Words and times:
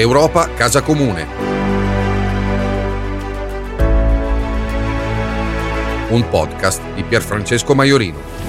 Europa 0.00 0.48
Casa 0.54 0.80
Comune. 0.80 1.26
Un 6.08 6.26
podcast 6.30 6.80
di 6.94 7.02
Pierfrancesco 7.02 7.74
Maiorino. 7.74 8.39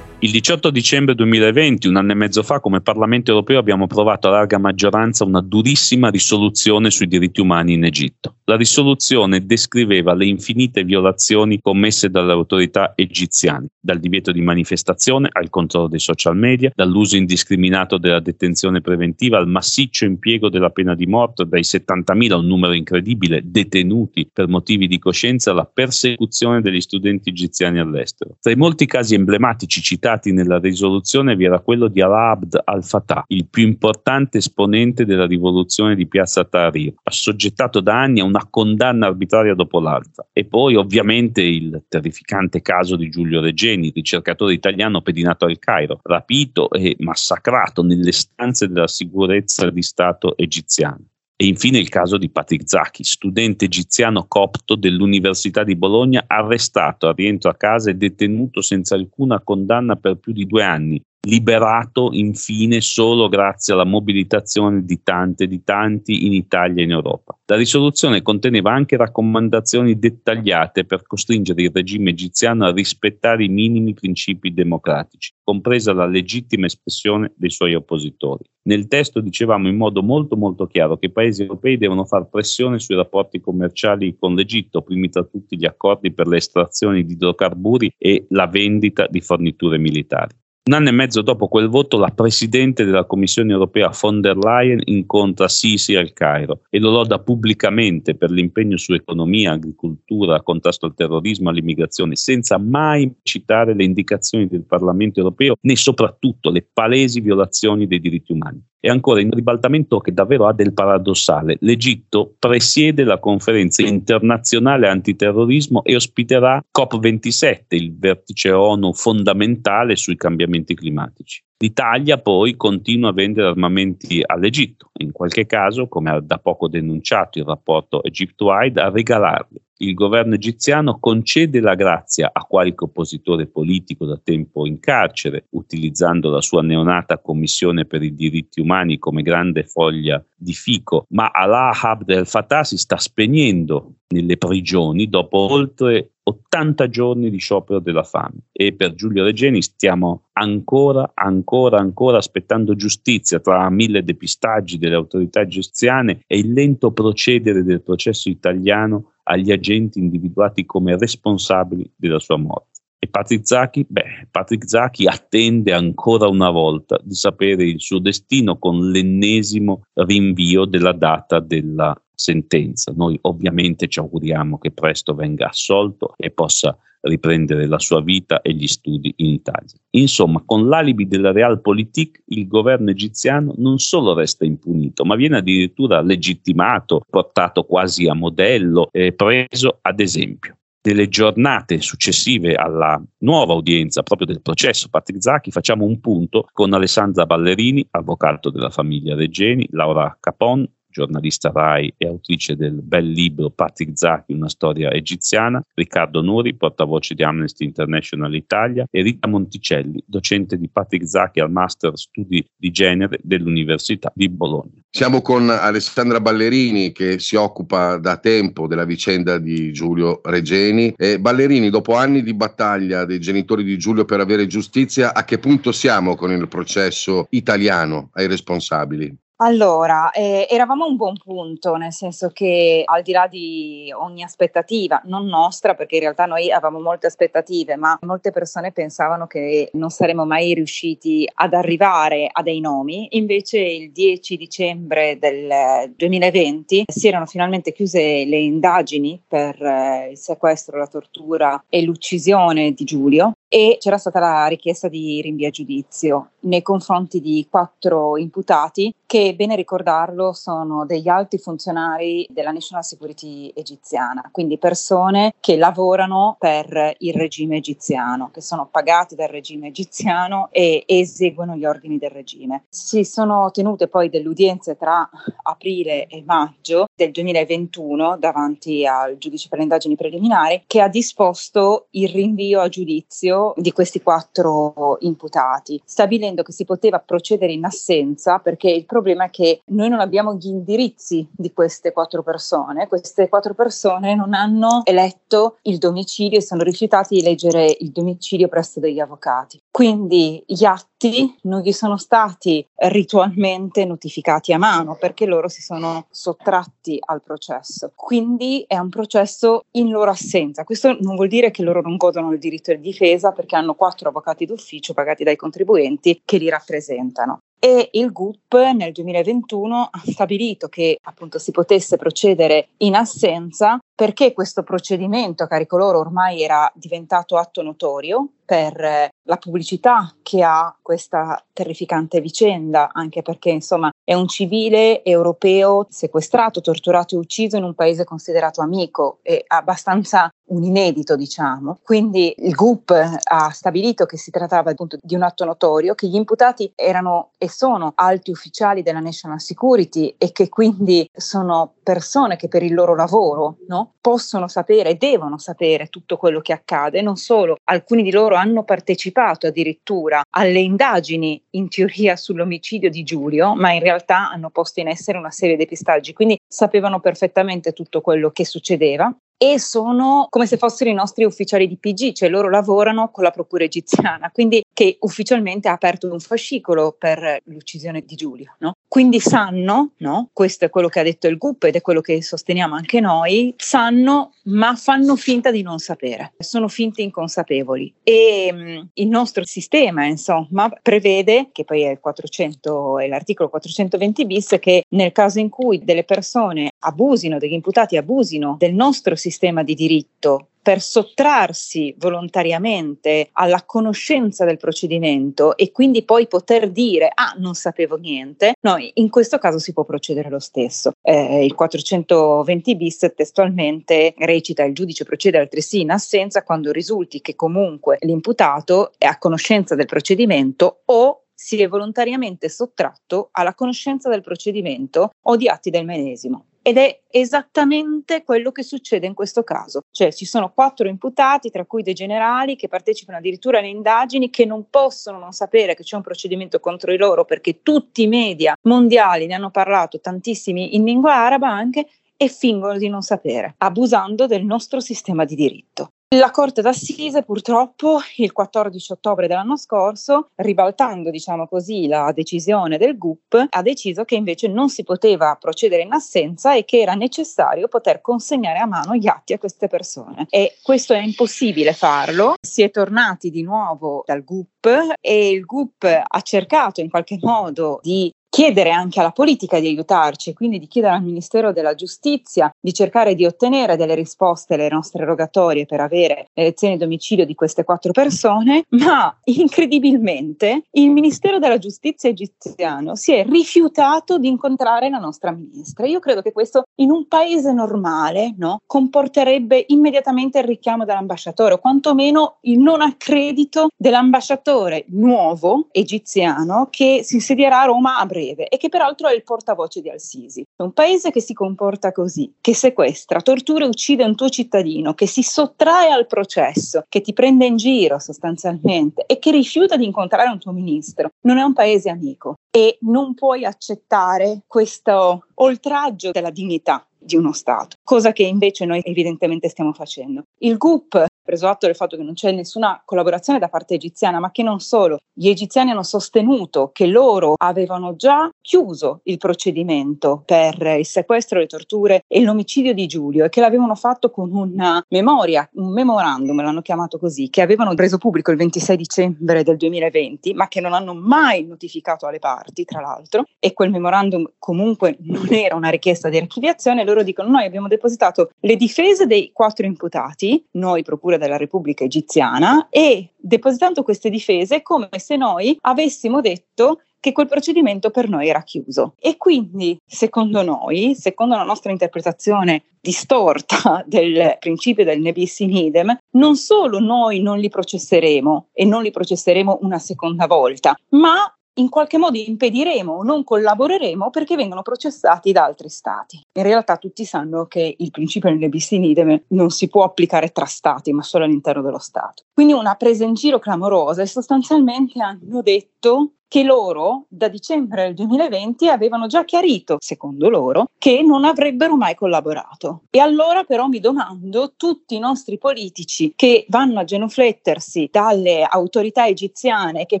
Il 0.24 0.30
18 0.30 0.70
dicembre 0.70 1.16
2020, 1.16 1.88
un 1.88 1.96
anno 1.96 2.12
e 2.12 2.14
mezzo 2.14 2.44
fa, 2.44 2.60
come 2.60 2.80
Parlamento 2.80 3.32
europeo 3.32 3.58
abbiamo 3.58 3.84
approvato 3.84 4.28
a 4.28 4.30
larga 4.30 4.56
maggioranza 4.56 5.24
una 5.24 5.40
durissima 5.40 6.10
risoluzione 6.10 6.92
sui 6.92 7.08
diritti 7.08 7.40
umani 7.40 7.72
in 7.72 7.82
Egitto. 7.82 8.36
La 8.44 8.54
risoluzione 8.54 9.44
descriveva 9.44 10.14
le 10.14 10.26
infinite 10.26 10.84
violazioni 10.84 11.60
commesse 11.60 12.08
dalle 12.08 12.30
autorità 12.30 12.92
egiziane, 12.94 13.70
dal 13.80 13.98
divieto 13.98 14.30
di 14.30 14.42
manifestazione 14.42 15.28
al 15.32 15.50
controllo 15.50 15.88
dei 15.88 15.98
social 15.98 16.36
media, 16.36 16.70
dall'uso 16.72 17.16
indiscriminato 17.16 17.98
della 17.98 18.20
detenzione 18.20 18.80
preventiva 18.80 19.38
al 19.38 19.48
massiccio 19.48 20.04
impiego 20.04 20.48
della 20.48 20.70
pena 20.70 20.94
di 20.94 21.06
morte, 21.06 21.46
dai 21.46 21.62
70.000, 21.62 22.34
un 22.34 22.46
numero 22.46 22.74
incredibile, 22.74 23.40
detenuti 23.42 24.30
per 24.32 24.46
motivi 24.46 24.86
di 24.86 25.00
coscienza, 25.00 25.50
alla 25.50 25.64
persecuzione 25.64 26.60
degli 26.60 26.80
studenti 26.80 27.30
egiziani 27.30 27.80
all'estero. 27.80 28.36
Tra 28.40 28.52
i 28.52 28.56
molti 28.56 28.86
casi 28.86 29.16
emblematici 29.16 29.82
citati 29.82 30.10
citati 30.12 30.32
nella 30.32 30.58
risoluzione 30.58 31.36
vi 31.36 31.44
era 31.44 31.60
quello 31.60 31.88
di 31.88 32.02
Al-Abd 32.02 32.60
al-Fatah, 32.64 33.24
il 33.28 33.48
più 33.48 33.66
importante 33.66 34.38
esponente 34.38 35.04
della 35.04 35.26
rivoluzione 35.26 35.94
di 35.94 36.06
piazza 36.06 36.44
Tahrir, 36.44 36.94
assoggettato 37.04 37.80
da 37.80 38.00
anni 38.00 38.20
a 38.20 38.24
una 38.24 38.46
condanna 38.48 39.06
arbitraria 39.06 39.54
dopo 39.54 39.80
l'altra. 39.80 40.26
E 40.32 40.44
poi 40.44 40.74
ovviamente 40.74 41.42
il 41.42 41.84
terrificante 41.88 42.60
caso 42.60 42.96
di 42.96 43.08
Giulio 43.08 43.40
Regeni, 43.40 43.92
ricercatore 43.94 44.52
italiano 44.52 45.00
pedinato 45.00 45.46
al 45.46 45.58
Cairo, 45.58 46.00
rapito 46.02 46.70
e 46.70 46.96
massacrato 46.98 47.82
nelle 47.82 48.12
stanze 48.12 48.68
della 48.68 48.88
sicurezza 48.88 49.70
di 49.70 49.82
Stato 49.82 50.36
egiziana. 50.36 51.00
E 51.42 51.46
infine 51.46 51.78
il 51.78 51.88
caso 51.88 52.18
di 52.18 52.30
Patrick 52.30 52.68
Zacchi, 52.68 53.02
studente 53.02 53.64
egiziano 53.64 54.26
copto 54.28 54.76
dell'Università 54.76 55.64
di 55.64 55.74
Bologna, 55.74 56.22
arrestato 56.24 57.08
a 57.08 57.12
rientro 57.12 57.50
a 57.50 57.56
casa 57.56 57.90
e 57.90 57.94
detenuto 57.94 58.60
senza 58.60 58.94
alcuna 58.94 59.40
condanna 59.40 59.96
per 59.96 60.18
più 60.18 60.32
di 60.32 60.46
due 60.46 60.62
anni, 60.62 61.02
liberato 61.26 62.10
infine 62.12 62.80
solo 62.80 63.28
grazie 63.28 63.72
alla 63.72 63.82
mobilitazione 63.82 64.84
di 64.84 65.02
tante 65.02 65.42
e 65.42 65.48
di 65.48 65.64
tanti 65.64 66.26
in 66.26 66.32
Italia 66.32 66.80
e 66.80 66.84
in 66.84 66.92
Europa. 66.92 67.36
La 67.52 67.58
risoluzione 67.58 68.22
conteneva 68.22 68.72
anche 68.72 68.96
raccomandazioni 68.96 69.98
dettagliate 69.98 70.86
per 70.86 71.02
costringere 71.02 71.60
il 71.60 71.70
regime 71.70 72.08
egiziano 72.08 72.64
a 72.64 72.72
rispettare 72.72 73.44
i 73.44 73.50
minimi 73.50 73.92
principi 73.92 74.54
democratici, 74.54 75.34
compresa 75.44 75.92
la 75.92 76.06
legittima 76.06 76.64
espressione 76.64 77.30
dei 77.36 77.50
suoi 77.50 77.74
oppositori. 77.74 78.42
Nel 78.62 78.88
testo 78.88 79.20
dicevamo 79.20 79.68
in 79.68 79.76
modo 79.76 80.02
molto 80.02 80.34
molto 80.34 80.66
chiaro 80.66 80.96
che 80.96 81.06
i 81.06 81.12
paesi 81.12 81.42
europei 81.42 81.76
devono 81.76 82.06
fare 82.06 82.26
pressione 82.30 82.78
sui 82.78 82.96
rapporti 82.96 83.38
commerciali 83.38 84.16
con 84.18 84.34
l'Egitto, 84.34 84.80
primi 84.80 85.10
tra 85.10 85.22
tutti 85.22 85.58
gli 85.58 85.66
accordi 85.66 86.10
per 86.10 86.28
le 86.28 86.38
estrazioni 86.38 87.04
di 87.04 87.12
idrocarburi 87.12 87.92
e 87.98 88.24
la 88.30 88.46
vendita 88.46 89.06
di 89.10 89.20
forniture 89.20 89.76
militari. 89.76 90.34
Un 90.64 90.74
anno 90.74 90.90
e 90.90 90.92
mezzo 90.92 91.22
dopo 91.22 91.48
quel 91.48 91.66
voto, 91.66 91.98
la 91.98 92.12
presidente 92.14 92.84
della 92.84 93.04
Commissione 93.04 93.50
europea 93.50 93.90
von 94.00 94.20
der 94.20 94.36
Leyen 94.36 94.80
incontra 94.84 95.48
Sisi 95.48 95.96
al 95.96 96.12
Cairo 96.12 96.60
e 96.70 96.78
lo 96.78 96.90
loda 96.90 97.18
pubblicamente 97.18 98.14
per 98.14 98.30
l'impegno 98.30 98.76
su 98.76 98.92
economia, 98.92 99.50
agricoltura, 99.50 100.40
contrasto 100.40 100.86
al 100.86 100.94
terrorismo, 100.94 101.50
all'immigrazione, 101.50 102.14
senza 102.14 102.58
mai 102.58 103.12
citare 103.24 103.74
le 103.74 103.82
indicazioni 103.82 104.46
del 104.46 104.64
Parlamento 104.64 105.18
europeo 105.18 105.56
né 105.62 105.74
soprattutto 105.74 106.50
le 106.50 106.64
palesi 106.72 107.20
violazioni 107.20 107.88
dei 107.88 107.98
diritti 107.98 108.30
umani. 108.30 108.62
E 108.84 108.88
ancora 108.88 109.20
in 109.20 109.26
un 109.26 109.34
ribaltamento 109.34 110.00
che 110.00 110.12
davvero 110.12 110.48
ha 110.48 110.52
del 110.52 110.72
paradossale. 110.72 111.56
L'Egitto 111.60 112.34
presiede 112.36 113.04
la 113.04 113.20
conferenza 113.20 113.82
internazionale 113.82 114.88
antiterrorismo 114.88 115.84
e 115.84 115.94
ospiterà 115.94 116.60
COP27, 116.76 117.62
il 117.68 117.96
vertice 117.96 118.50
ONU 118.50 118.92
fondamentale 118.92 119.94
sui 119.94 120.16
cambiamenti 120.16 120.50
climatici. 120.74 121.42
L'Italia 121.58 122.18
poi 122.18 122.56
continua 122.56 123.10
a 123.10 123.12
vendere 123.12 123.48
armamenti 123.48 124.22
all'Egitto, 124.24 124.90
in 124.98 125.12
qualche 125.12 125.46
caso, 125.46 125.86
come 125.88 126.10
ha 126.10 126.20
da 126.20 126.38
poco 126.38 126.68
denunciato 126.68 127.38
il 127.38 127.44
rapporto 127.44 128.02
Egyptwide, 128.02 128.80
a 128.80 128.90
regalarli 128.90 129.60
il 129.82 129.94
governo 129.94 130.34
egiziano 130.34 130.98
concede 131.00 131.60
la 131.60 131.74
grazia 131.74 132.30
a 132.32 132.44
qualche 132.44 132.84
oppositore 132.84 133.46
politico 133.46 134.06
da 134.06 134.18
tempo 134.22 134.64
in 134.64 134.78
carcere, 134.78 135.46
utilizzando 135.50 136.30
la 136.30 136.40
sua 136.40 136.62
neonata 136.62 137.18
Commissione 137.18 137.84
per 137.84 138.02
i 138.02 138.14
diritti 138.14 138.60
umani 138.60 138.98
come 138.98 139.22
grande 139.22 139.64
foglia 139.64 140.24
di 140.36 140.52
fico, 140.52 141.06
ma 141.10 141.30
Allah 141.32 141.72
Abdel 141.80 142.26
Fattah 142.26 142.64
si 142.64 142.76
sta 142.76 142.96
spegnendo 142.96 143.94
nelle 144.08 144.36
prigioni 144.36 145.08
dopo 145.08 145.50
oltre 145.50 146.12
80 146.24 146.88
giorni 146.88 147.30
di 147.30 147.38
sciopero 147.38 147.80
della 147.80 148.04
fame. 148.04 148.46
E 148.52 148.74
per 148.74 148.94
Giulio 148.94 149.24
Regeni 149.24 149.62
stiamo 149.62 150.28
ancora, 150.32 151.10
ancora, 151.14 151.78
ancora 151.78 152.18
aspettando 152.18 152.76
giustizia 152.76 153.40
tra 153.40 153.68
mille 153.70 154.04
depistaggi 154.04 154.78
delle 154.78 154.94
autorità 154.94 155.40
egiziane 155.40 156.20
e 156.26 156.38
il 156.38 156.52
lento 156.52 156.92
procedere 156.92 157.64
del 157.64 157.82
processo 157.82 158.28
italiano 158.28 159.11
agli 159.24 159.52
agenti 159.52 159.98
individuati 159.98 160.64
come 160.64 160.96
responsabili 160.96 161.90
della 161.96 162.18
sua 162.18 162.36
morte. 162.36 162.80
E 162.98 163.08
Patrick 163.08 163.44
Zacchi? 163.46 163.84
Beh, 163.88 164.28
Patrick 164.30 164.68
Zacchi 164.68 165.06
attende 165.06 165.72
ancora 165.72 166.28
una 166.28 166.50
volta 166.50 167.00
di 167.02 167.14
sapere 167.14 167.64
il 167.64 167.80
suo 167.80 167.98
destino 167.98 168.58
con 168.58 168.90
l'ennesimo 168.90 169.86
rinvio 169.94 170.66
della 170.66 170.92
data 170.92 171.40
della 171.40 172.00
sentenza. 172.14 172.92
Noi 172.94 173.18
ovviamente 173.22 173.88
ci 173.88 173.98
auguriamo 173.98 174.58
che 174.58 174.70
presto 174.70 175.14
venga 175.14 175.48
assolto 175.48 176.14
e 176.16 176.30
possa 176.30 176.78
riprendere 177.02 177.66
la 177.66 177.78
sua 177.78 178.00
vita 178.00 178.40
e 178.40 178.52
gli 178.52 178.66
studi 178.66 179.12
in 179.16 179.32
Italia. 179.34 179.76
Insomma, 179.90 180.42
con 180.44 180.68
l'alibi 180.68 181.06
della 181.06 181.32
Realpolitik 181.32 182.22
il 182.26 182.46
governo 182.46 182.90
egiziano 182.90 183.54
non 183.58 183.78
solo 183.78 184.14
resta 184.14 184.44
impunito, 184.44 185.04
ma 185.04 185.16
viene 185.16 185.38
addirittura 185.38 186.00
legittimato, 186.00 187.02
portato 187.08 187.64
quasi 187.64 188.08
a 188.08 188.14
modello 188.14 188.88
e 188.90 189.12
preso 189.12 189.78
ad 189.82 190.00
esempio 190.00 190.56
delle 190.82 191.08
giornate 191.08 191.80
successive 191.80 192.56
alla 192.56 193.00
nuova 193.18 193.54
udienza 193.54 194.02
proprio 194.02 194.26
del 194.26 194.42
processo 194.42 194.88
Patrick 194.88 195.22
Zacchi 195.22 195.52
facciamo 195.52 195.84
un 195.84 196.00
punto 196.00 196.48
con 196.52 196.72
Alessandra 196.72 197.24
Ballerini, 197.24 197.86
avvocato 197.92 198.50
della 198.50 198.68
famiglia 198.68 199.14
Regeni, 199.14 199.68
Laura 199.70 200.16
Capon, 200.18 200.68
giornalista 200.92 201.50
RAI 201.52 201.94
e 201.96 202.06
autrice 202.06 202.54
del 202.54 202.80
bel 202.82 203.08
libro 203.08 203.50
Patrick 203.50 203.98
Zacchi, 203.98 204.32
una 204.32 204.48
storia 204.48 204.92
egiziana, 204.92 205.60
Riccardo 205.74 206.20
Nuri, 206.20 206.54
portavoce 206.54 207.14
di 207.14 207.24
Amnesty 207.24 207.64
International 207.64 208.34
Italia 208.34 208.86
e 208.90 209.02
Rita 209.02 209.26
Monticelli, 209.26 210.02
docente 210.06 210.56
di 210.56 210.68
Patrick 210.68 211.08
Zacchi 211.08 211.40
al 211.40 211.50
Master 211.50 211.96
Studi 211.98 212.46
di 212.54 212.70
Genere 212.70 213.18
dell'Università 213.22 214.12
di 214.14 214.28
Bologna. 214.28 214.80
Siamo 214.90 215.22
con 215.22 215.48
Alessandra 215.48 216.20
Ballerini 216.20 216.92
che 216.92 217.18
si 217.18 217.34
occupa 217.34 217.96
da 217.96 218.18
tempo 218.18 218.66
della 218.66 218.84
vicenda 218.84 219.38
di 219.38 219.72
Giulio 219.72 220.20
Regeni. 220.22 220.92
E 220.96 221.18
Ballerini, 221.18 221.70
dopo 221.70 221.94
anni 221.94 222.22
di 222.22 222.34
battaglia 222.34 223.06
dei 223.06 223.18
genitori 223.18 223.64
di 223.64 223.78
Giulio 223.78 224.04
per 224.04 224.20
avere 224.20 224.46
giustizia, 224.46 225.14
a 225.14 225.24
che 225.24 225.38
punto 225.38 225.72
siamo 225.72 226.14
con 226.14 226.30
il 226.30 226.46
processo 226.46 227.26
italiano 227.30 228.10
ai 228.12 228.26
responsabili? 228.26 229.16
Allora, 229.44 230.12
eh, 230.12 230.46
eravamo 230.48 230.84
a 230.84 230.86
un 230.86 230.94
buon 230.94 231.16
punto, 231.16 231.74
nel 231.74 231.92
senso 231.92 232.28
che 232.28 232.84
al 232.84 233.02
di 233.02 233.10
là 233.10 233.26
di 233.26 233.92
ogni 233.92 234.22
aspettativa, 234.22 235.02
non 235.06 235.26
nostra, 235.26 235.74
perché 235.74 235.96
in 235.96 236.02
realtà 236.02 236.26
noi 236.26 236.52
avevamo 236.52 236.78
molte 236.80 237.08
aspettative, 237.08 237.74
ma 237.74 237.98
molte 238.02 238.30
persone 238.30 238.70
pensavano 238.70 239.26
che 239.26 239.70
non 239.72 239.90
saremmo 239.90 240.24
mai 240.24 240.54
riusciti 240.54 241.28
ad 241.34 241.54
arrivare 241.54 242.28
a 242.30 242.40
dei 242.40 242.60
nomi. 242.60 243.08
Invece 243.16 243.58
il 243.58 243.90
10 243.90 244.36
dicembre 244.36 245.18
del 245.18 245.92
2020 245.96 246.84
si 246.86 247.08
erano 247.08 247.26
finalmente 247.26 247.72
chiuse 247.72 248.24
le 248.24 248.38
indagini 248.38 249.20
per 249.26 249.60
eh, 249.60 250.10
il 250.12 250.18
sequestro, 250.18 250.78
la 250.78 250.86
tortura 250.86 251.64
e 251.68 251.82
l'uccisione 251.82 252.70
di 252.70 252.84
Giulio 252.84 253.32
e 253.54 253.76
c'era 253.78 253.98
stata 253.98 254.18
la 254.18 254.46
richiesta 254.46 254.88
di 254.88 255.20
rinvio 255.20 255.48
a 255.48 255.50
giudizio 255.50 256.30
nei 256.44 256.62
confronti 256.62 257.20
di 257.20 257.46
quattro 257.50 258.16
imputati 258.16 258.94
che, 259.04 259.34
bene 259.34 259.56
ricordarlo, 259.56 260.32
sono 260.32 260.86
degli 260.86 261.08
alti 261.08 261.36
funzionari 261.36 262.26
della 262.30 262.50
National 262.50 262.82
Security 262.82 263.52
egiziana, 263.54 264.26
quindi 264.32 264.56
persone 264.56 265.34
che 265.38 265.56
lavorano 265.56 266.36
per 266.38 266.94
il 267.00 267.12
regime 267.12 267.56
egiziano, 267.58 268.30
che 268.32 268.40
sono 268.40 268.68
pagati 268.70 269.14
dal 269.14 269.28
regime 269.28 269.66
egiziano 269.68 270.48
e 270.50 270.84
eseguono 270.86 271.54
gli 271.54 271.66
ordini 271.66 271.98
del 271.98 272.10
regime. 272.10 272.64
Si 272.70 273.04
sono 273.04 273.50
tenute 273.50 273.86
poi 273.86 274.08
delle 274.08 274.28
udienze 274.28 274.78
tra 274.78 275.06
aprile 275.42 276.06
e 276.06 276.22
maggio 276.24 276.86
del 276.96 277.10
2021 277.10 278.16
davanti 278.16 278.86
al 278.86 279.18
giudice 279.18 279.48
per 279.48 279.58
le 279.58 279.64
indagini 279.64 279.94
preliminari 279.94 280.64
che 280.66 280.80
ha 280.80 280.88
disposto 280.88 281.88
il 281.90 282.08
rinvio 282.08 282.60
a 282.62 282.68
giudizio 282.70 283.41
di 283.56 283.72
questi 283.72 284.02
quattro 284.02 284.96
imputati, 285.00 285.80
stabilendo 285.84 286.42
che 286.42 286.52
si 286.52 286.64
poteva 286.64 287.00
procedere 287.00 287.52
in 287.52 287.64
assenza 287.64 288.38
perché 288.38 288.70
il 288.70 288.86
problema 288.86 289.24
è 289.24 289.30
che 289.30 289.62
noi 289.66 289.88
non 289.88 290.00
abbiamo 290.00 290.34
gli 290.34 290.46
indirizzi 290.46 291.26
di 291.30 291.52
queste 291.52 291.92
quattro 291.92 292.22
persone, 292.22 292.86
queste 292.86 293.28
quattro 293.28 293.54
persone 293.54 294.14
non 294.14 294.34
hanno 294.34 294.82
eletto 294.84 295.58
il 295.62 295.78
domicilio 295.78 296.38
e 296.38 296.42
sono 296.42 296.62
rifiutati 296.62 297.16
di 297.16 297.22
leggere 297.22 297.76
il 297.80 297.90
domicilio 297.90 298.48
presso 298.48 298.80
degli 298.80 299.00
avvocati. 299.00 299.60
Quindi 299.72 300.44
gli 300.46 300.64
atti 300.64 301.34
non 301.44 301.62
gli 301.62 301.72
sono 301.72 301.96
stati 301.96 302.64
ritualmente 302.74 303.86
notificati 303.86 304.52
a 304.52 304.58
mano 304.58 304.96
perché 304.96 305.24
loro 305.24 305.48
si 305.48 305.62
sono 305.62 306.08
sottratti 306.10 306.98
al 307.00 307.22
processo. 307.22 307.90
Quindi 307.94 308.66
è 308.68 308.76
un 308.76 308.90
processo 308.90 309.64
in 309.72 309.88
loro 309.88 310.10
assenza. 310.10 310.64
Questo 310.64 310.94
non 311.00 311.16
vuol 311.16 311.28
dire 311.28 311.50
che 311.50 311.62
loro 311.62 311.80
non 311.80 311.96
godono 311.96 312.28
del 312.28 312.38
diritto 312.38 312.70
di 312.74 312.80
difesa 312.80 313.32
perché 313.32 313.56
hanno 313.56 313.72
quattro 313.72 314.10
avvocati 314.10 314.44
d'ufficio 314.44 314.92
pagati 314.92 315.24
dai 315.24 315.36
contribuenti 315.36 316.20
che 316.22 316.36
li 316.36 316.50
rappresentano 316.50 317.38
e 317.64 317.90
il 317.92 318.10
GUP 318.10 318.54
nel 318.74 318.90
2021 318.90 319.88
ha 319.92 320.02
stabilito 320.04 320.66
che 320.66 320.98
appunto 321.00 321.38
si 321.38 321.52
potesse 321.52 321.96
procedere 321.96 322.70
in 322.78 322.96
assenza 322.96 323.78
perché 323.94 324.32
questo 324.32 324.62
procedimento, 324.62 325.46
carico 325.46 325.76
loro, 325.76 325.98
ormai 325.98 326.42
era 326.42 326.70
diventato 326.74 327.36
atto 327.36 327.62
notorio 327.62 328.28
per 328.44 329.08
la 329.22 329.36
pubblicità 329.36 330.14
che 330.22 330.42
ha 330.42 330.76
questa 330.82 331.42
terrificante 331.52 332.20
vicenda, 332.20 332.90
anche 332.92 333.22
perché 333.22 333.50
insomma 333.50 333.90
è 334.04 334.14
un 334.14 334.28
civile 334.28 335.02
europeo 335.04 335.86
sequestrato, 335.88 336.60
torturato 336.60 337.14
e 337.14 337.18
ucciso 337.18 337.56
in 337.56 337.62
un 337.62 337.74
paese 337.74 338.04
considerato 338.04 338.60
amico, 338.60 339.18
è 339.22 339.42
abbastanza 339.46 340.30
un 340.46 340.64
inedito, 340.64 341.16
diciamo. 341.16 341.78
Quindi 341.82 342.34
il 342.38 342.54
GUP 342.54 342.90
ha 343.22 343.50
stabilito 343.50 344.04
che 344.04 344.18
si 344.18 344.30
trattava 344.30 344.70
appunto 344.70 344.98
di 345.00 345.14
un 345.14 345.22
atto 345.22 345.44
notorio, 345.44 345.94
che 345.94 346.08
gli 346.08 346.16
imputati 346.16 346.70
erano 346.74 347.30
e 347.38 347.48
sono 347.48 347.92
alti 347.94 348.30
ufficiali 348.30 348.82
della 348.82 349.00
National 349.00 349.40
Security 349.40 350.14
e 350.18 350.32
che 350.32 350.48
quindi 350.50 351.08
sono 351.10 351.74
persone 351.82 352.36
che 352.36 352.48
per 352.48 352.62
il 352.62 352.74
loro 352.74 352.94
lavoro 352.94 353.56
no, 353.68 353.81
possono 354.00 354.48
sapere 354.48 354.90
e 354.90 354.94
devono 354.94 355.38
sapere 355.38 355.88
tutto 355.88 356.16
quello 356.16 356.40
che 356.40 356.52
accade. 356.52 357.02
Non 357.02 357.16
solo, 357.16 357.56
alcuni 357.64 358.02
di 358.02 358.10
loro 358.10 358.36
hanno 358.36 358.64
partecipato 358.64 359.46
addirittura 359.46 360.22
alle 360.30 360.60
indagini 360.60 361.42
in 361.50 361.68
teoria 361.68 362.16
sull'omicidio 362.16 362.90
di 362.90 363.02
Giulio, 363.02 363.54
ma 363.54 363.72
in 363.72 363.80
realtà 363.80 364.30
hanno 364.30 364.50
posto 364.50 364.80
in 364.80 364.88
essere 364.88 365.18
una 365.18 365.30
serie 365.30 365.56
di 365.56 365.62
depistaggi, 365.62 366.12
quindi 366.12 366.38
sapevano 366.46 367.00
perfettamente 367.00 367.72
tutto 367.72 368.00
quello 368.00 368.30
che 368.30 368.44
succedeva 368.44 369.14
e 369.42 369.58
sono 369.58 370.26
come 370.28 370.46
se 370.46 370.56
fossero 370.56 370.88
i 370.88 370.94
nostri 370.94 371.24
ufficiali 371.24 371.66
di 371.66 371.76
PG, 371.76 372.12
cioè 372.12 372.28
loro 372.28 372.48
lavorano 372.48 373.10
con 373.10 373.24
la 373.24 373.32
procura 373.32 373.64
egiziana, 373.64 374.30
quindi 374.30 374.62
che 374.72 374.98
ufficialmente 375.00 375.68
ha 375.68 375.72
aperto 375.72 376.10
un 376.12 376.20
fascicolo 376.20 376.94
per 376.96 377.40
l'uccisione 377.46 378.02
di 378.02 378.14
Giulio. 378.14 378.54
No? 378.58 378.74
Quindi 378.92 379.20
sanno, 379.20 379.92
no? 380.00 380.28
questo 380.34 380.66
è 380.66 380.68
quello 380.68 380.88
che 380.88 381.00
ha 381.00 381.02
detto 381.02 381.26
il 381.26 381.38
GUP 381.38 381.64
ed 381.64 381.76
è 381.76 381.80
quello 381.80 382.02
che 382.02 382.20
sosteniamo 382.20 382.74
anche 382.74 383.00
noi, 383.00 383.54
sanno 383.56 384.34
ma 384.44 384.76
fanno 384.76 385.16
finta 385.16 385.50
di 385.50 385.62
non 385.62 385.78
sapere, 385.78 386.34
sono 386.36 386.68
finti 386.68 387.00
inconsapevoli. 387.00 387.90
E 388.02 388.52
mh, 388.52 388.60
mm, 388.60 388.80
il 388.92 389.08
nostro 389.08 389.46
sistema 389.46 390.04
insomma 390.04 390.68
prevede, 390.82 391.48
che 391.52 391.64
poi 391.64 391.84
è 391.84 391.90
il 391.92 392.00
400 392.00 392.98
è 392.98 393.08
l'articolo 393.08 393.48
420 393.48 394.26
bis, 394.26 394.56
che 394.60 394.84
nel 394.90 395.12
caso 395.12 395.38
in 395.38 395.48
cui 395.48 395.82
delle 395.82 396.04
persone 396.04 396.72
abusino, 396.80 397.38
degli 397.38 397.54
imputati 397.54 397.96
abusino 397.96 398.56
del 398.58 398.74
nostro 398.74 399.16
sistema 399.16 399.62
di 399.62 399.72
diritto 399.72 400.48
per 400.62 400.80
sottrarsi 400.80 401.94
volontariamente 401.98 403.30
alla 403.32 403.64
conoscenza 403.64 404.44
del 404.44 404.58
procedimento 404.58 405.56
e 405.56 405.72
quindi 405.72 406.04
poi 406.04 406.28
poter 406.28 406.70
dire 406.70 407.10
ah 407.12 407.34
non 407.36 407.54
sapevo 407.54 407.96
niente, 407.96 408.54
no, 408.60 408.76
in 408.94 409.10
questo 409.10 409.38
caso 409.38 409.58
si 409.58 409.72
può 409.72 409.84
procedere 409.84 410.30
lo 410.30 410.38
stesso. 410.38 410.92
Eh, 411.02 411.44
il 411.44 411.54
420 411.54 412.76
bis 412.76 413.12
testualmente 413.14 414.14
recita 414.16 414.62
il 414.62 414.74
giudice 414.74 415.04
procede 415.04 415.38
altresì 415.38 415.80
in 415.80 415.90
assenza 415.90 416.44
quando 416.44 416.70
risulti 416.70 417.20
che 417.20 417.34
comunque 417.34 417.96
l'imputato 418.00 418.92
è 418.98 419.06
a 419.06 419.18
conoscenza 419.18 419.74
del 419.74 419.86
procedimento 419.86 420.82
o 420.86 421.24
si 421.34 421.60
è 421.60 421.66
volontariamente 421.66 422.48
sottratto 422.48 423.30
alla 423.32 423.54
conoscenza 423.54 424.08
del 424.08 424.22
procedimento 424.22 425.10
o 425.22 425.36
di 425.36 425.48
atti 425.48 425.70
del 425.70 425.84
medesimo. 425.84 426.46
Ed 426.64 426.76
è 426.76 427.00
esattamente 427.10 428.22
quello 428.22 428.52
che 428.52 428.62
succede 428.62 429.06
in 429.06 429.14
questo 429.14 429.42
caso. 429.42 429.82
Cioè 429.90 430.12
ci 430.12 430.24
sono 430.24 430.52
quattro 430.52 430.86
imputati, 430.86 431.50
tra 431.50 431.64
cui 431.64 431.82
dei 431.82 431.92
generali, 431.92 432.54
che 432.54 432.68
partecipano 432.68 433.18
addirittura 433.18 433.58
alle 433.58 433.66
indagini, 433.66 434.30
che 434.30 434.44
non 434.44 434.70
possono 434.70 435.18
non 435.18 435.32
sapere 435.32 435.74
che 435.74 435.82
c'è 435.82 435.96
un 435.96 436.02
procedimento 436.02 436.60
contro 436.60 436.92
di 436.92 436.98
loro 436.98 437.24
perché 437.24 437.62
tutti 437.62 438.02
i 438.02 438.06
media 438.06 438.56
mondiali 438.62 439.26
ne 439.26 439.34
hanno 439.34 439.50
parlato, 439.50 440.00
tantissimi 440.00 440.76
in 440.76 440.84
lingua 440.84 441.14
araba 441.14 441.48
anche, 441.48 441.86
e 442.16 442.28
fingono 442.28 442.78
di 442.78 442.88
non 442.88 443.02
sapere, 443.02 443.54
abusando 443.58 444.28
del 444.28 444.44
nostro 444.44 444.78
sistema 444.78 445.24
di 445.24 445.34
diritto. 445.34 445.94
La 446.14 446.30
Corte 446.30 446.60
d'Assise 446.60 447.22
purtroppo 447.22 447.98
il 448.16 448.32
14 448.32 448.92
ottobre 448.92 449.26
dell'anno 449.26 449.56
scorso, 449.56 450.28
ribaltando 450.34 451.08
diciamo 451.08 451.48
così 451.48 451.86
la 451.86 452.12
decisione 452.14 452.76
del 452.76 452.98
GUP, 452.98 453.46
ha 453.48 453.62
deciso 453.62 454.04
che 454.04 454.16
invece 454.16 454.46
non 454.48 454.68
si 454.68 454.84
poteva 454.84 455.34
procedere 455.40 455.80
in 455.80 455.92
assenza 455.94 456.54
e 456.54 456.66
che 456.66 456.80
era 456.80 456.92
necessario 456.92 457.66
poter 457.66 458.02
consegnare 458.02 458.58
a 458.58 458.66
mano 458.66 458.94
gli 458.94 459.06
atti 459.06 459.32
a 459.32 459.38
queste 459.38 459.68
persone. 459.68 460.26
E 460.28 460.58
questo 460.62 460.92
è 460.92 461.00
impossibile 461.00 461.72
farlo. 461.72 462.34
Si 462.38 462.60
è 462.60 462.70
tornati 462.70 463.30
di 463.30 463.42
nuovo 463.42 464.02
dal 464.04 464.22
GUP 464.22 464.96
e 465.00 465.30
il 465.30 465.46
GUP 465.46 466.02
ha 466.06 466.20
cercato 466.20 466.82
in 466.82 466.90
qualche 466.90 467.16
modo 467.22 467.80
di 467.82 468.12
chiedere 468.32 468.70
anche 468.70 468.98
alla 468.98 469.10
politica 469.10 469.60
di 469.60 469.66
aiutarci, 469.66 470.32
quindi 470.32 470.58
di 470.58 470.66
chiedere 470.66 470.94
al 470.94 471.02
Ministero 471.02 471.52
della 471.52 471.74
Giustizia 471.74 472.50
di 472.58 472.72
cercare 472.72 473.14
di 473.14 473.26
ottenere 473.26 473.76
delle 473.76 473.94
risposte 473.94 474.54
alle 474.54 474.70
nostre 474.70 475.04
rogatorie 475.04 475.66
per 475.66 475.80
avere 475.80 476.28
le 476.32 476.44
lezioni 476.44 476.72
di 476.72 476.78
domicilio 476.78 477.26
di 477.26 477.34
queste 477.34 477.62
quattro 477.62 477.92
persone, 477.92 478.64
ma 478.70 479.14
incredibilmente 479.24 480.62
il 480.70 480.88
Ministero 480.88 481.38
della 481.38 481.58
Giustizia 481.58 482.08
egiziano 482.08 482.94
si 482.94 483.12
è 483.12 483.22
rifiutato 483.28 484.16
di 484.16 484.28
incontrare 484.28 484.88
la 484.88 484.96
nostra 484.96 485.30
ministra. 485.30 485.86
Io 485.86 486.00
credo 486.00 486.22
che 486.22 486.32
questo 486.32 486.62
in 486.76 486.90
un 486.90 487.06
paese 487.08 487.52
normale 487.52 488.32
no, 488.38 488.62
comporterebbe 488.64 489.66
immediatamente 489.68 490.38
il 490.38 490.46
richiamo 490.46 490.86
dell'ambasciatore 490.86 491.52
o 491.52 491.58
quantomeno 491.58 492.38
il 492.42 492.58
non 492.58 492.80
accredito 492.80 493.68
dell'ambasciatore 493.76 494.86
nuovo 494.88 495.66
egiziano 495.70 496.68
che 496.70 497.02
si 497.04 497.16
insedierà 497.16 497.60
a 497.60 497.66
Roma 497.66 497.98
a 497.98 498.06
breve 498.06 498.20
breve 498.22 498.48
e 498.48 498.56
che 498.56 498.68
peraltro 498.68 499.08
è 499.08 499.14
il 499.14 499.24
portavoce 499.24 499.80
di 499.80 499.90
Al-Sisi. 499.90 500.44
Un 500.56 500.72
paese 500.72 501.10
che 501.10 501.20
si 501.20 501.34
comporta 501.34 501.92
così, 501.92 502.32
che 502.40 502.54
sequestra, 502.54 503.20
tortura 503.20 503.64
e 503.64 503.68
uccide 503.68 504.04
un 504.04 504.14
tuo 504.14 504.28
cittadino, 504.28 504.94
che 504.94 505.06
si 505.06 505.22
sottrae 505.22 505.90
al 505.90 506.06
processo, 506.06 506.84
che 506.88 507.00
ti 507.00 507.12
prende 507.12 507.46
in 507.46 507.56
giro 507.56 507.98
sostanzialmente 507.98 509.04
e 509.06 509.18
che 509.18 509.30
rifiuta 509.30 509.76
di 509.76 509.84
incontrare 509.84 510.30
un 510.30 510.38
tuo 510.38 510.52
ministro, 510.52 511.10
non 511.22 511.38
è 511.38 511.42
un 511.42 511.52
paese 511.52 511.90
amico 511.90 512.36
e 512.50 512.78
non 512.82 513.14
puoi 513.14 513.44
accettare 513.44 514.42
questo 514.46 515.26
oltraggio 515.34 516.10
della 516.10 516.30
dignità 516.30 516.86
di 516.96 517.16
uno 517.16 517.32
Stato, 517.32 517.76
cosa 517.82 518.12
che 518.12 518.22
invece 518.22 518.64
noi 518.64 518.80
evidentemente 518.84 519.48
stiamo 519.48 519.72
facendo. 519.72 520.24
Il 520.38 520.56
GUP 520.56 521.06
preso 521.22 521.48
atto 521.48 521.66
del 521.66 521.76
fatto 521.76 521.96
che 521.96 522.02
non 522.02 522.14
c'è 522.14 522.32
nessuna 522.32 522.82
collaborazione 522.84 523.38
da 523.38 523.48
parte 523.48 523.74
egiziana, 523.74 524.18
ma 524.18 524.30
che 524.30 524.42
non 524.42 524.60
solo, 524.60 524.98
gli 525.12 525.28
egiziani 525.28 525.70
hanno 525.70 525.82
sostenuto 525.82 526.70
che 526.72 526.86
loro 526.86 527.34
avevano 527.36 527.96
già 527.96 528.30
chiuso 528.40 529.00
il 529.04 529.18
procedimento 529.18 530.22
per 530.24 530.76
il 530.78 530.86
sequestro, 530.86 531.38
le 531.38 531.46
torture 531.46 532.02
e 532.06 532.22
l'omicidio 532.22 532.74
di 532.74 532.86
Giulio 532.86 533.24
e 533.24 533.28
che 533.28 533.40
l'avevano 533.40 533.74
fatto 533.74 534.10
con 534.10 534.34
una 534.34 534.84
memoria, 534.88 535.48
un 535.54 535.72
memorandum, 535.72 536.42
l'hanno 536.42 536.62
chiamato 536.62 536.98
così, 536.98 537.28
che 537.30 537.42
avevano 537.42 537.72
reso 537.74 537.98
pubblico 537.98 538.30
il 538.30 538.36
26 538.36 538.76
dicembre 538.76 539.42
del 539.42 539.56
2020, 539.56 540.34
ma 540.34 540.48
che 540.48 540.60
non 540.60 540.72
hanno 540.72 540.94
mai 540.94 541.44
notificato 541.44 542.06
alle 542.06 542.18
parti, 542.18 542.64
tra 542.64 542.80
l'altro, 542.80 543.24
e 543.38 543.52
quel 543.52 543.70
memorandum 543.70 544.32
comunque 544.38 544.96
non 545.00 545.32
era 545.32 545.54
una 545.54 545.68
richiesta 545.68 546.08
di 546.08 546.16
archiviazione, 546.16 546.84
loro 546.84 547.02
dicono 547.02 547.28
noi 547.28 547.44
abbiamo 547.44 547.68
depositato 547.68 548.30
le 548.40 548.56
difese 548.56 549.06
dei 549.06 549.30
quattro 549.32 549.66
imputati, 549.66 550.44
noi 550.52 550.82
procura 550.82 551.11
Procura 551.12 551.16
della 551.18 551.36
Repubblica 551.36 551.84
Egiziana 551.84 552.68
e 552.70 553.10
depositando 553.16 553.82
queste 553.82 554.08
difese 554.08 554.62
come 554.62 554.88
se 554.96 555.16
noi 555.16 555.56
avessimo 555.62 556.20
detto 556.20 556.80
che 557.00 557.12
quel 557.12 557.26
procedimento 557.26 557.90
per 557.90 558.08
noi 558.08 558.28
era 558.28 558.42
chiuso. 558.42 558.94
E 558.98 559.16
quindi, 559.16 559.76
secondo 559.84 560.42
noi, 560.42 560.94
secondo 560.94 561.34
la 561.34 561.42
nostra 561.42 561.72
interpretazione 561.72 562.62
distorta 562.80 563.82
del 563.86 564.36
principio 564.38 564.84
del 564.84 565.00
nebis 565.00 565.40
in 565.40 565.54
idem, 565.54 565.98
non 566.12 566.36
solo 566.36 566.78
noi 566.78 567.20
non 567.20 567.38
li 567.38 567.48
processeremo 567.48 568.48
e 568.52 568.64
non 568.64 568.82
li 568.82 568.90
processeremo 568.90 569.58
una 569.62 569.78
seconda 569.78 570.26
volta, 570.26 570.74
ma 570.90 571.30
in 571.54 571.68
qualche 571.68 571.98
modo 571.98 572.16
impediremo 572.16 572.92
o 572.92 573.02
non 573.02 573.24
collaboreremo 573.24 574.10
perché 574.10 574.36
vengono 574.36 574.62
processati 574.62 575.32
da 575.32 575.44
altri 575.44 575.68
stati. 575.68 576.20
In 576.32 576.42
realtà 576.42 576.76
tutti 576.76 577.04
sanno 577.04 577.46
che 577.46 577.74
il 577.78 577.90
principio 577.90 578.30
in 578.30 578.84
idem 578.84 579.22
non 579.28 579.50
si 579.50 579.68
può 579.68 579.84
applicare 579.84 580.30
tra 580.30 580.46
stati, 580.46 580.92
ma 580.92 581.02
solo 581.02 581.24
all'interno 581.24 581.62
dello 581.62 581.78
Stato. 581.78 582.24
Quindi 582.32 582.52
una 582.52 582.74
presa 582.74 583.04
in 583.04 583.14
giro 583.14 583.38
clamorosa 583.38 584.02
e 584.02 584.06
sostanzialmente 584.06 585.00
hanno 585.02 585.42
detto 585.42 586.12
che 586.32 586.44
loro 586.44 587.04
da 587.08 587.28
dicembre 587.28 587.82
del 587.84 587.94
2020 587.94 588.66
avevano 588.70 589.06
già 589.06 589.22
chiarito, 589.22 589.76
secondo 589.78 590.30
loro, 590.30 590.70
che 590.78 591.02
non 591.02 591.26
avrebbero 591.26 591.76
mai 591.76 591.94
collaborato. 591.94 592.84
E 592.88 593.00
allora 593.00 593.44
però 593.44 593.66
mi 593.66 593.80
domando, 593.80 594.54
tutti 594.56 594.94
i 594.94 594.98
nostri 594.98 595.36
politici 595.36 596.14
che 596.16 596.46
vanno 596.48 596.80
a 596.80 596.84
genuflettersi 596.84 597.90
dalle 597.92 598.46
autorità 598.48 599.06
egiziane 599.06 599.84
che 599.84 600.00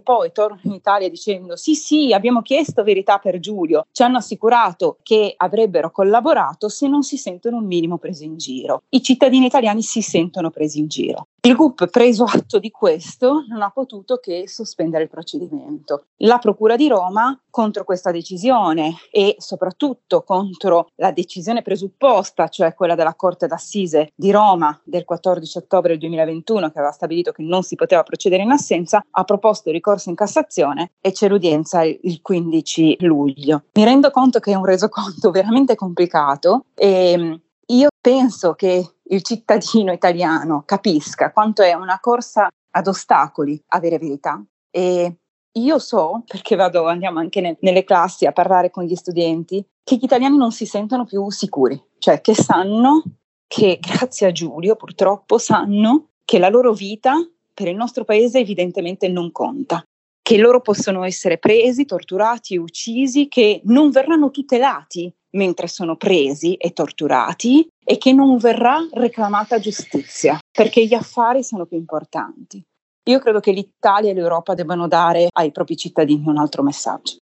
poi 0.00 0.32
tornano 0.32 0.62
in 0.62 0.72
Italia 0.72 1.10
dicendo 1.10 1.54
sì 1.54 1.74
sì 1.74 2.14
abbiamo 2.14 2.40
chiesto 2.40 2.82
verità 2.82 3.18
per 3.18 3.38
Giulio, 3.38 3.84
ci 3.92 4.02
hanno 4.02 4.16
assicurato 4.16 4.96
che 5.02 5.34
avrebbero 5.36 5.90
collaborato 5.90 6.70
se 6.70 6.88
non 6.88 7.02
si 7.02 7.18
sentono 7.18 7.58
un 7.58 7.66
minimo 7.66 7.98
presi 7.98 8.24
in 8.24 8.38
giro. 8.38 8.84
I 8.88 9.02
cittadini 9.02 9.44
italiani 9.44 9.82
si 9.82 10.00
sentono 10.00 10.48
presi 10.48 10.78
in 10.78 10.88
giro. 10.88 11.26
Il 11.44 11.56
GUP, 11.56 11.88
preso 11.88 12.22
atto 12.22 12.60
di 12.60 12.70
questo, 12.70 13.44
non 13.48 13.62
ha 13.62 13.70
potuto 13.70 14.18
che 14.18 14.46
sospendere 14.46 15.02
il 15.02 15.10
procedimento. 15.10 16.04
La 16.24 16.38
Procura 16.38 16.76
di 16.76 16.86
Roma, 16.86 17.36
contro 17.50 17.82
questa 17.82 18.12
decisione 18.12 18.94
e 19.10 19.34
soprattutto 19.38 20.22
contro 20.22 20.86
la 20.94 21.10
decisione 21.10 21.62
presupposta, 21.62 22.46
cioè 22.46 22.74
quella 22.74 22.94
della 22.94 23.16
Corte 23.16 23.48
d'Assise 23.48 24.12
di 24.14 24.30
Roma 24.30 24.80
del 24.84 25.04
14 25.04 25.58
ottobre 25.58 25.98
2021, 25.98 26.70
che 26.70 26.78
aveva 26.78 26.92
stabilito 26.92 27.32
che 27.32 27.42
non 27.42 27.64
si 27.64 27.74
poteva 27.74 28.04
procedere 28.04 28.44
in 28.44 28.52
assenza, 28.52 29.04
ha 29.10 29.24
proposto 29.24 29.68
il 29.68 29.74
ricorso 29.74 30.10
in 30.10 30.14
Cassazione 30.14 30.92
e 31.00 31.10
c'è 31.10 31.28
l'udienza 31.28 31.82
il 31.82 32.20
15 32.22 32.98
luglio. 33.00 33.64
Mi 33.72 33.82
rendo 33.82 34.12
conto 34.12 34.38
che 34.38 34.52
è 34.52 34.54
un 34.54 34.64
resoconto 34.64 35.32
veramente 35.32 35.74
complicato 35.74 36.66
e 36.76 37.40
io 37.66 37.88
penso 38.00 38.54
che 38.54 38.94
il 39.02 39.22
cittadino 39.22 39.90
italiano 39.90 40.62
capisca 40.64 41.32
quanto 41.32 41.62
è 41.62 41.72
una 41.72 41.98
corsa 42.00 42.48
ad 42.70 42.86
ostacoli 42.86 43.60
avere 43.70 43.98
verità. 43.98 44.40
E 44.70 45.16
io 45.54 45.78
so, 45.78 46.22
perché 46.26 46.56
vado, 46.56 46.86
andiamo 46.86 47.18
anche 47.18 47.40
ne, 47.40 47.56
nelle 47.60 47.84
classi 47.84 48.26
a 48.26 48.32
parlare 48.32 48.70
con 48.70 48.84
gli 48.84 48.94
studenti, 48.94 49.64
che 49.84 49.96
gli 49.96 50.04
italiani 50.04 50.36
non 50.36 50.52
si 50.52 50.64
sentono 50.64 51.04
più 51.04 51.28
sicuri, 51.30 51.80
cioè 51.98 52.20
che 52.20 52.34
sanno 52.34 53.02
che 53.46 53.78
grazie 53.82 54.28
a 54.28 54.32
Giulio 54.32 54.76
purtroppo 54.76 55.38
sanno 55.38 56.08
che 56.24 56.38
la 56.38 56.48
loro 56.48 56.72
vita 56.72 57.14
per 57.52 57.68
il 57.68 57.76
nostro 57.76 58.04
paese 58.04 58.38
evidentemente 58.38 59.08
non 59.08 59.30
conta, 59.30 59.84
che 60.22 60.38
loro 60.38 60.60
possono 60.60 61.04
essere 61.04 61.36
presi, 61.36 61.84
torturati, 61.84 62.56
uccisi, 62.56 63.28
che 63.28 63.60
non 63.64 63.90
verranno 63.90 64.30
tutelati 64.30 65.12
mentre 65.34 65.66
sono 65.66 65.96
presi 65.96 66.54
e 66.54 66.72
torturati 66.72 67.66
e 67.84 67.98
che 67.98 68.12
non 68.12 68.36
verrà 68.38 68.86
reclamata 68.92 69.58
giustizia, 69.58 70.38
perché 70.50 70.86
gli 70.86 70.94
affari 70.94 71.42
sono 71.42 71.66
più 71.66 71.76
importanti. 71.76 72.62
Io 73.04 73.18
credo 73.18 73.40
che 73.40 73.50
l'Italia 73.50 74.10
e 74.10 74.14
l'Europa 74.14 74.54
debbano 74.54 74.86
dare 74.86 75.26
ai 75.32 75.50
propri 75.50 75.76
cittadini 75.76 76.22
un 76.26 76.38
altro 76.38 76.62
messaggio. 76.62 77.16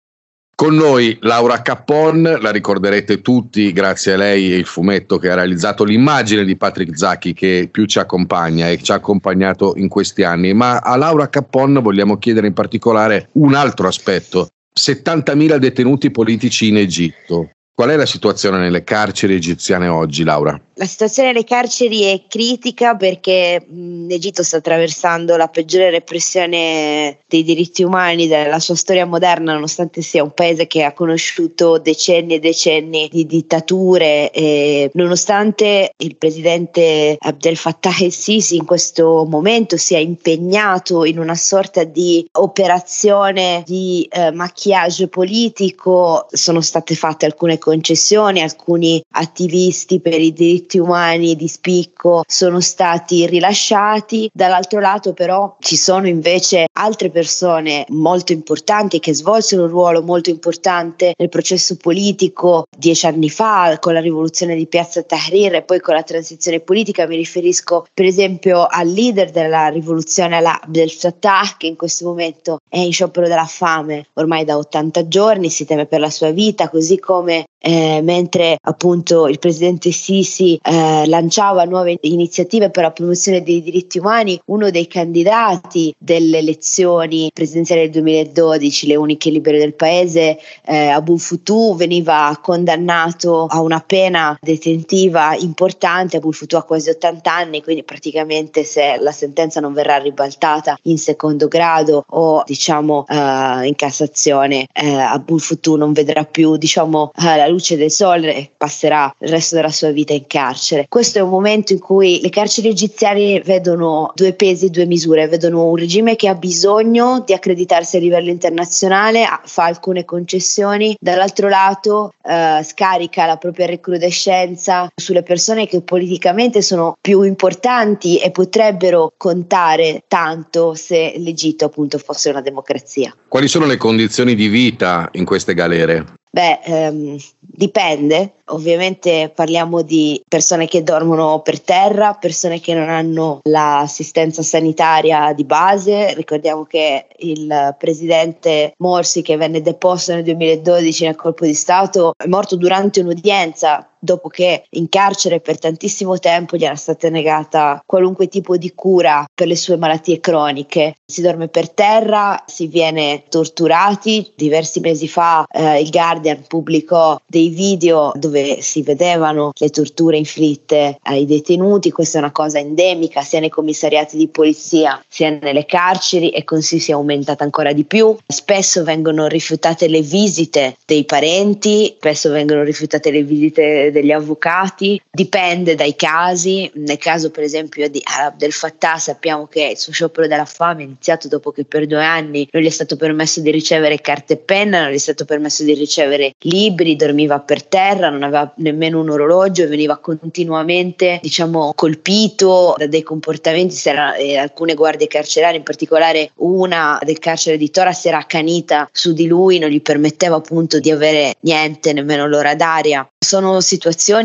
Con 0.54 0.74
noi 0.74 1.16
Laura 1.22 1.62
Cappon, 1.62 2.36
la 2.38 2.50
ricorderete 2.50 3.22
tutti 3.22 3.72
grazie 3.72 4.12
a 4.12 4.16
lei 4.18 4.52
e 4.52 4.56
il 4.56 4.66
fumetto 4.66 5.16
che 5.16 5.30
ha 5.30 5.34
realizzato 5.34 5.84
l'immagine 5.84 6.44
di 6.44 6.54
Patrick 6.58 6.98
Zacchi 6.98 7.32
che 7.32 7.70
più 7.72 7.86
ci 7.86 7.98
accompagna 7.98 8.68
e 8.68 8.76
ci 8.82 8.92
ha 8.92 8.96
accompagnato 8.96 9.72
in 9.76 9.88
questi 9.88 10.22
anni, 10.22 10.52
ma 10.52 10.76
a 10.80 10.96
Laura 10.96 11.30
Cappon 11.30 11.80
vogliamo 11.80 12.18
chiedere 12.18 12.46
in 12.46 12.52
particolare 12.52 13.30
un 13.32 13.54
altro 13.54 13.88
aspetto. 13.88 14.48
70.000 14.78 15.56
detenuti 15.56 16.10
politici 16.10 16.68
in 16.68 16.76
Egitto. 16.76 17.52
Qual 17.72 17.88
è 17.88 17.96
la 17.96 18.04
situazione 18.04 18.58
nelle 18.58 18.84
carceri 18.84 19.34
egiziane 19.34 19.88
oggi, 19.88 20.24
Laura? 20.24 20.60
La 20.80 20.86
situazione 20.86 21.32
nelle 21.32 21.44
carceri 21.44 22.04
è 22.04 22.22
critica 22.26 22.96
perché 22.96 23.62
l'Egitto 23.68 24.42
sta 24.42 24.56
attraversando 24.56 25.36
la 25.36 25.48
peggiore 25.48 25.90
repressione 25.90 27.18
dei 27.28 27.42
diritti 27.42 27.82
umani 27.82 28.26
della 28.26 28.58
sua 28.60 28.76
storia 28.76 29.04
moderna, 29.04 29.52
nonostante 29.52 30.00
sia 30.00 30.22
un 30.22 30.32
paese 30.32 30.66
che 30.66 30.82
ha 30.82 30.94
conosciuto 30.94 31.76
decenni 31.76 32.36
e 32.36 32.38
decenni 32.38 33.10
di 33.12 33.26
dittature 33.26 34.30
e 34.30 34.90
nonostante 34.94 35.92
il 35.98 36.16
presidente 36.16 37.18
Abdel 37.20 37.58
Fattah 37.58 37.98
el-Sisi 38.00 38.56
in 38.56 38.64
questo 38.64 39.26
momento 39.28 39.76
sia 39.76 39.98
impegnato 39.98 41.04
in 41.04 41.18
una 41.18 41.34
sorta 41.34 41.84
di 41.84 42.26
operazione 42.38 43.64
di 43.66 44.08
eh, 44.10 44.30
maquillage 44.30 45.08
politico, 45.08 46.26
sono 46.30 46.62
state 46.62 46.94
fatte 46.94 47.26
alcune 47.26 47.58
concessioni, 47.58 48.40
alcuni 48.40 49.04
attivisti 49.10 50.00
per 50.00 50.18
i 50.18 50.32
diritti 50.32 50.68
diritti 50.70 50.78
umani 50.78 51.34
di 51.34 51.48
spicco 51.48 52.22
sono 52.26 52.60
stati 52.60 53.26
rilasciati, 53.26 54.30
dall'altro 54.32 54.78
lato 54.78 55.12
però 55.12 55.56
ci 55.58 55.76
sono 55.76 56.06
invece 56.06 56.66
altre 56.72 57.10
persone 57.10 57.84
molto 57.88 58.32
importanti 58.32 59.00
che 59.00 59.14
svolsero 59.14 59.64
un 59.64 59.68
ruolo 59.68 60.02
molto 60.02 60.30
importante 60.30 61.14
nel 61.18 61.28
processo 61.28 61.76
politico 61.76 62.66
dieci 62.76 63.06
anni 63.06 63.28
fa 63.28 63.78
con 63.80 63.94
la 63.94 64.00
rivoluzione 64.00 64.54
di 64.54 64.66
Piazza 64.66 65.02
Tahrir 65.02 65.56
e 65.56 65.62
poi 65.62 65.80
con 65.80 65.94
la 65.94 66.02
transizione 66.02 66.60
politica, 66.60 67.06
mi 67.06 67.16
riferisco 67.16 67.86
per 67.92 68.04
esempio 68.04 68.66
al 68.66 68.88
leader 68.88 69.30
della 69.30 69.68
rivoluzione 69.68 70.36
Abdel 70.36 70.90
Fattah 70.90 71.54
che 71.56 71.66
in 71.66 71.76
questo 71.76 72.06
momento 72.06 72.58
è 72.68 72.78
in 72.78 72.92
sciopero 72.92 73.26
della 73.26 73.46
fame 73.46 74.06
ormai 74.14 74.44
da 74.44 74.56
80 74.56 75.08
giorni, 75.08 75.50
si 75.50 75.64
teme 75.64 75.86
per 75.86 76.00
la 76.00 76.10
sua 76.10 76.30
vita, 76.30 76.68
così 76.68 76.98
come 76.98 77.46
eh, 77.60 78.00
mentre 78.02 78.56
appunto 78.60 79.28
il 79.28 79.38
presidente 79.38 79.90
Sisi 79.90 80.58
eh, 80.62 81.06
lanciava 81.06 81.64
nuove 81.64 81.98
iniziative 82.02 82.70
per 82.70 82.84
la 82.84 82.90
promozione 82.90 83.42
dei 83.42 83.62
diritti 83.62 83.98
umani, 83.98 84.40
uno 84.46 84.70
dei 84.70 84.86
candidati 84.86 85.94
delle 85.98 86.38
elezioni 86.38 87.30
presidenziali 87.32 87.82
del 87.82 87.90
2012, 88.02 88.86
le 88.86 88.96
uniche 88.96 89.30
libere 89.30 89.58
del 89.58 89.74
paese, 89.74 90.38
eh, 90.64 90.88
Abu 90.88 91.18
Futu, 91.18 91.76
veniva 91.76 92.38
condannato 92.42 93.46
a 93.46 93.60
una 93.60 93.80
pena 93.80 94.36
detentiva 94.40 95.34
importante, 95.36 96.16
Abu 96.16 96.32
Futu 96.32 96.56
ha 96.56 96.62
quasi 96.62 96.90
80 96.90 97.32
anni, 97.32 97.62
quindi 97.62 97.82
praticamente 97.82 98.64
se 98.64 98.96
la 98.98 99.12
sentenza 99.12 99.60
non 99.60 99.72
verrà 99.72 99.96
ribaltata 99.98 100.78
in 100.82 100.98
secondo 100.98 101.48
grado 101.48 102.04
o 102.08 102.42
diciamo 102.46 103.04
eh, 103.08 103.66
in 103.66 103.74
Cassazione, 103.76 104.66
eh, 104.72 104.94
Abu 104.94 105.38
Futu 105.38 105.76
non 105.76 105.92
vedrà 105.92 106.24
più 106.24 106.56
diciamo 106.56 107.12
eh, 107.16 107.36
la 107.36 107.46
luce 107.46 107.76
del 107.76 107.90
sole 107.90 108.34
e 108.34 108.50
passerà 108.56 109.14
il 109.18 109.28
resto 109.28 109.56
della 109.56 109.70
sua 109.70 109.90
vita 109.90 110.12
in 110.12 110.26
carcere. 110.26 110.39
Questo 110.88 111.18
è 111.18 111.22
un 111.22 111.28
momento 111.28 111.72
in 111.72 111.78
cui 111.78 112.20
le 112.20 112.30
carceri 112.30 112.68
egiziane 112.68 113.40
vedono 113.40 114.12
due 114.14 114.32
pesi, 114.32 114.70
due 114.70 114.86
misure, 114.86 115.28
vedono 115.28 115.66
un 115.66 115.76
regime 115.76 116.16
che 116.16 116.28
ha 116.28 116.34
bisogno 116.34 117.22
di 117.24 117.32
accreditarsi 117.32 117.96
a 117.96 118.00
livello 118.00 118.30
internazionale, 118.30 119.26
fa 119.44 119.64
alcune 119.64 120.04
concessioni, 120.04 120.96
dall'altro 120.98 121.48
lato 121.48 122.14
eh, 122.22 122.62
scarica 122.64 123.26
la 123.26 123.36
propria 123.36 123.66
recrudescenza 123.66 124.90
sulle 124.94 125.22
persone 125.22 125.66
che 125.66 125.82
politicamente 125.82 126.62
sono 126.62 126.96
più 127.00 127.22
importanti 127.22 128.18
e 128.18 128.30
potrebbero 128.30 129.12
contare 129.16 130.04
tanto 130.08 130.74
se 130.74 131.14
l'Egitto 131.16 131.66
appunto 131.66 131.98
fosse 131.98 132.30
una 132.30 132.40
democrazia. 132.40 133.14
Quali 133.28 133.48
sono 133.48 133.66
le 133.66 133.76
condizioni 133.76 134.34
di 134.34 134.48
vita 134.48 135.08
in 135.12 135.24
queste 135.24 135.54
galere? 135.54 136.18
Beh, 136.32 136.60
ehm, 136.62 137.16
dipende, 137.40 138.34
ovviamente 138.46 139.32
parliamo 139.34 139.82
di 139.82 140.22
persone 140.28 140.66
che 140.68 140.84
dormono 140.84 141.42
per 141.42 141.60
terra, 141.60 142.14
persone 142.14 142.60
che 142.60 142.72
non 142.72 142.88
hanno 142.88 143.40
l'assistenza 143.42 144.40
sanitaria 144.42 145.32
di 145.32 145.44
base, 145.44 146.14
ricordiamo 146.14 146.62
che 146.64 147.08
il 147.18 147.74
presidente 147.76 148.74
Morsi 148.78 149.22
che 149.22 149.36
venne 149.36 149.60
deposto 149.60 150.14
nel 150.14 150.22
2012 150.22 151.04
nel 151.04 151.16
colpo 151.16 151.44
di 151.44 151.54
Stato 151.54 152.12
è 152.16 152.26
morto 152.28 152.54
durante 152.54 153.00
un'udienza 153.00 153.89
dopo 154.00 154.28
che 154.28 154.64
in 154.70 154.88
carcere 154.88 155.40
per 155.40 155.58
tantissimo 155.58 156.18
tempo 156.18 156.56
gli 156.56 156.64
era 156.64 156.74
stata 156.74 157.08
negata 157.08 157.82
qualunque 157.86 158.28
tipo 158.28 158.56
di 158.56 158.72
cura 158.74 159.24
per 159.32 159.46
le 159.46 159.56
sue 159.56 159.76
malattie 159.76 160.20
croniche. 160.20 160.96
Si 161.04 161.20
dorme 161.20 161.48
per 161.48 161.70
terra, 161.70 162.42
si 162.46 162.66
viene 162.66 163.24
torturati. 163.28 164.32
Diversi 164.34 164.80
mesi 164.80 165.06
fa 165.06 165.46
eh, 165.50 165.80
il 165.80 165.90
Guardian 165.90 166.44
pubblicò 166.46 167.20
dei 167.26 167.48
video 167.48 168.12
dove 168.14 168.60
si 168.62 168.82
vedevano 168.82 169.52
le 169.54 169.70
torture 169.70 170.16
inflitte 170.16 170.98
ai 171.02 171.26
detenuti. 171.26 171.90
Questa 171.90 172.18
è 172.18 172.20
una 172.20 172.32
cosa 172.32 172.58
endemica 172.58 173.22
sia 173.22 173.40
nei 173.40 173.48
commissariati 173.48 174.16
di 174.16 174.28
polizia 174.28 175.02
sia 175.08 175.30
nelle 175.30 175.66
carceri 175.66 176.30
e 176.30 176.44
così 176.44 176.78
si 176.78 176.90
è 176.90 176.94
aumentata 176.94 177.44
ancora 177.44 177.72
di 177.72 177.84
più. 177.84 178.16
Spesso 178.26 178.82
vengono 178.84 179.26
rifiutate 179.26 179.88
le 179.88 180.00
visite 180.00 180.76
dei 180.86 181.04
parenti, 181.04 181.94
spesso 181.98 182.30
vengono 182.30 182.62
rifiutate 182.62 183.10
le 183.10 183.22
visite 183.22 183.89
degli 183.90 184.12
avvocati, 184.12 185.00
dipende 185.10 185.74
dai 185.74 185.96
casi. 185.96 186.70
Nel 186.74 186.98
caso 186.98 187.30
per 187.30 187.44
esempio 187.44 187.88
di 187.88 188.02
Abdel 188.04 188.52
Fattah 188.52 188.98
sappiamo 188.98 189.46
che 189.46 189.70
il 189.72 189.78
suo 189.78 189.92
sciopero 189.92 190.26
della 190.26 190.44
fame 190.44 190.82
è 190.82 190.84
iniziato 190.84 191.28
dopo 191.28 191.50
che 191.50 191.64
per 191.64 191.86
due 191.86 192.04
anni 192.04 192.48
non 192.52 192.62
gli 192.62 192.66
è 192.66 192.70
stato 192.70 192.96
permesso 192.96 193.40
di 193.40 193.50
ricevere 193.50 194.00
carte 194.00 194.34
e 194.34 194.36
penna, 194.36 194.82
non 194.82 194.90
gli 194.90 194.96
è 194.96 194.98
stato 194.98 195.24
permesso 195.24 195.64
di 195.64 195.74
ricevere 195.74 196.34
libri, 196.40 196.96
dormiva 196.96 197.40
per 197.40 197.62
terra, 197.64 198.10
non 198.10 198.22
aveva 198.22 198.52
nemmeno 198.56 199.00
un 199.00 199.10
orologio 199.10 199.68
veniva 199.70 199.96
continuamente 199.98 201.18
diciamo 201.22 201.72
colpito 201.74 202.74
da 202.76 202.86
dei 202.86 203.02
comportamenti, 203.02 203.76
era, 203.88 204.14
eh, 204.16 204.36
alcune 204.36 204.74
guardie 204.74 205.06
carcerarie, 205.06 205.58
in 205.58 205.62
particolare 205.62 206.32
una 206.36 206.98
del 207.02 207.18
carcere 207.18 207.56
di 207.56 207.70
Tora 207.70 207.92
si 207.92 208.08
era 208.08 208.18
accanita 208.18 208.88
su 208.92 209.12
di 209.14 209.26
lui, 209.26 209.58
non 209.58 209.70
gli 209.70 209.80
permetteva 209.80 210.36
appunto 210.36 210.78
di 210.78 210.90
avere 210.90 211.36
niente, 211.40 211.92
nemmeno 211.92 212.26
l'ora 212.26 212.54
d'aria. 212.54 213.08
Sono 213.18 213.60
situazioni 213.60 213.79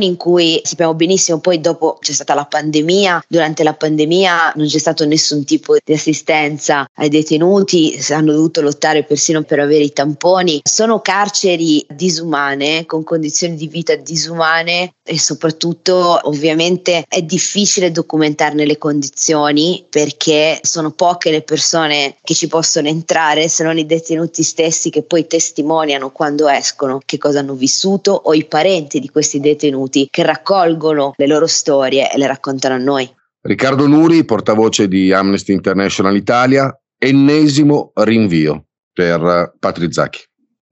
in 0.05 0.15
cui 0.17 0.59
sappiamo 0.63 0.93
benissimo, 0.93 1.39
poi 1.39 1.62
dopo 1.62 1.97
c'è 2.00 2.12
stata 2.12 2.33
la 2.33 2.45
pandemia, 2.45 3.25
durante 3.27 3.63
la 3.63 3.74
pandemia 3.74 4.53
non 4.55 4.67
c'è 4.67 4.77
stato 4.77 5.05
nessun 5.05 5.45
tipo 5.45 5.75
di 5.83 5.93
assistenza 5.93 6.88
ai 6.95 7.09
detenuti, 7.09 7.97
hanno 8.09 8.33
dovuto 8.33 8.62
lottare 8.62 9.03
persino 9.03 9.43
per 9.43 9.59
avere 9.59 9.83
i 9.83 9.93
tamponi. 9.93 10.62
Sono 10.63 11.01
carceri 11.01 11.85
disumane, 11.89 12.85
con 12.85 13.03
condizioni 13.03 13.55
di 13.55 13.67
vita 13.67 13.95
disumane 13.95 14.93
e 15.07 15.19
soprattutto 15.19 16.19
ovviamente 16.24 17.05
è 17.07 17.21
difficile 17.21 17.91
documentarne 17.91 18.65
le 18.65 18.79
condizioni 18.79 19.85
perché 19.88 20.59
sono 20.63 20.91
poche 20.91 21.29
le 21.29 21.43
persone 21.43 22.15
che 22.24 22.33
ci 22.33 22.47
possono 22.47 22.88
entrare 22.88 23.47
se 23.47 23.63
non 23.63 23.77
i 23.77 23.85
detenuti 23.85 24.41
stessi 24.41 24.89
che 24.89 25.03
poi 25.03 25.27
testimoniano 25.27 26.09
quando 26.09 26.50
escono 26.50 27.00
che 27.05 27.19
cosa 27.19 27.39
hanno 27.39 27.53
vissuto 27.53 28.12
o 28.12 28.33
i 28.33 28.45
parenti 28.45 29.00
di 29.00 29.09
questi 29.09 29.39
detenuti 29.49 30.07
che 30.09 30.23
raccolgono 30.23 31.13
le 31.15 31.27
loro 31.27 31.47
storie 31.47 32.11
e 32.11 32.17
le 32.17 32.27
raccontano 32.27 32.75
a 32.75 32.77
noi. 32.77 33.09
Riccardo 33.41 33.87
Nuri, 33.87 34.25
portavoce 34.25 34.87
di 34.87 35.13
Amnesty 35.13 35.53
International 35.53 36.15
Italia, 36.15 36.75
ennesimo 36.97 37.91
rinvio 37.93 38.65
per 38.91 39.53
Patrick 39.59 39.93
Zacchi 39.93 40.23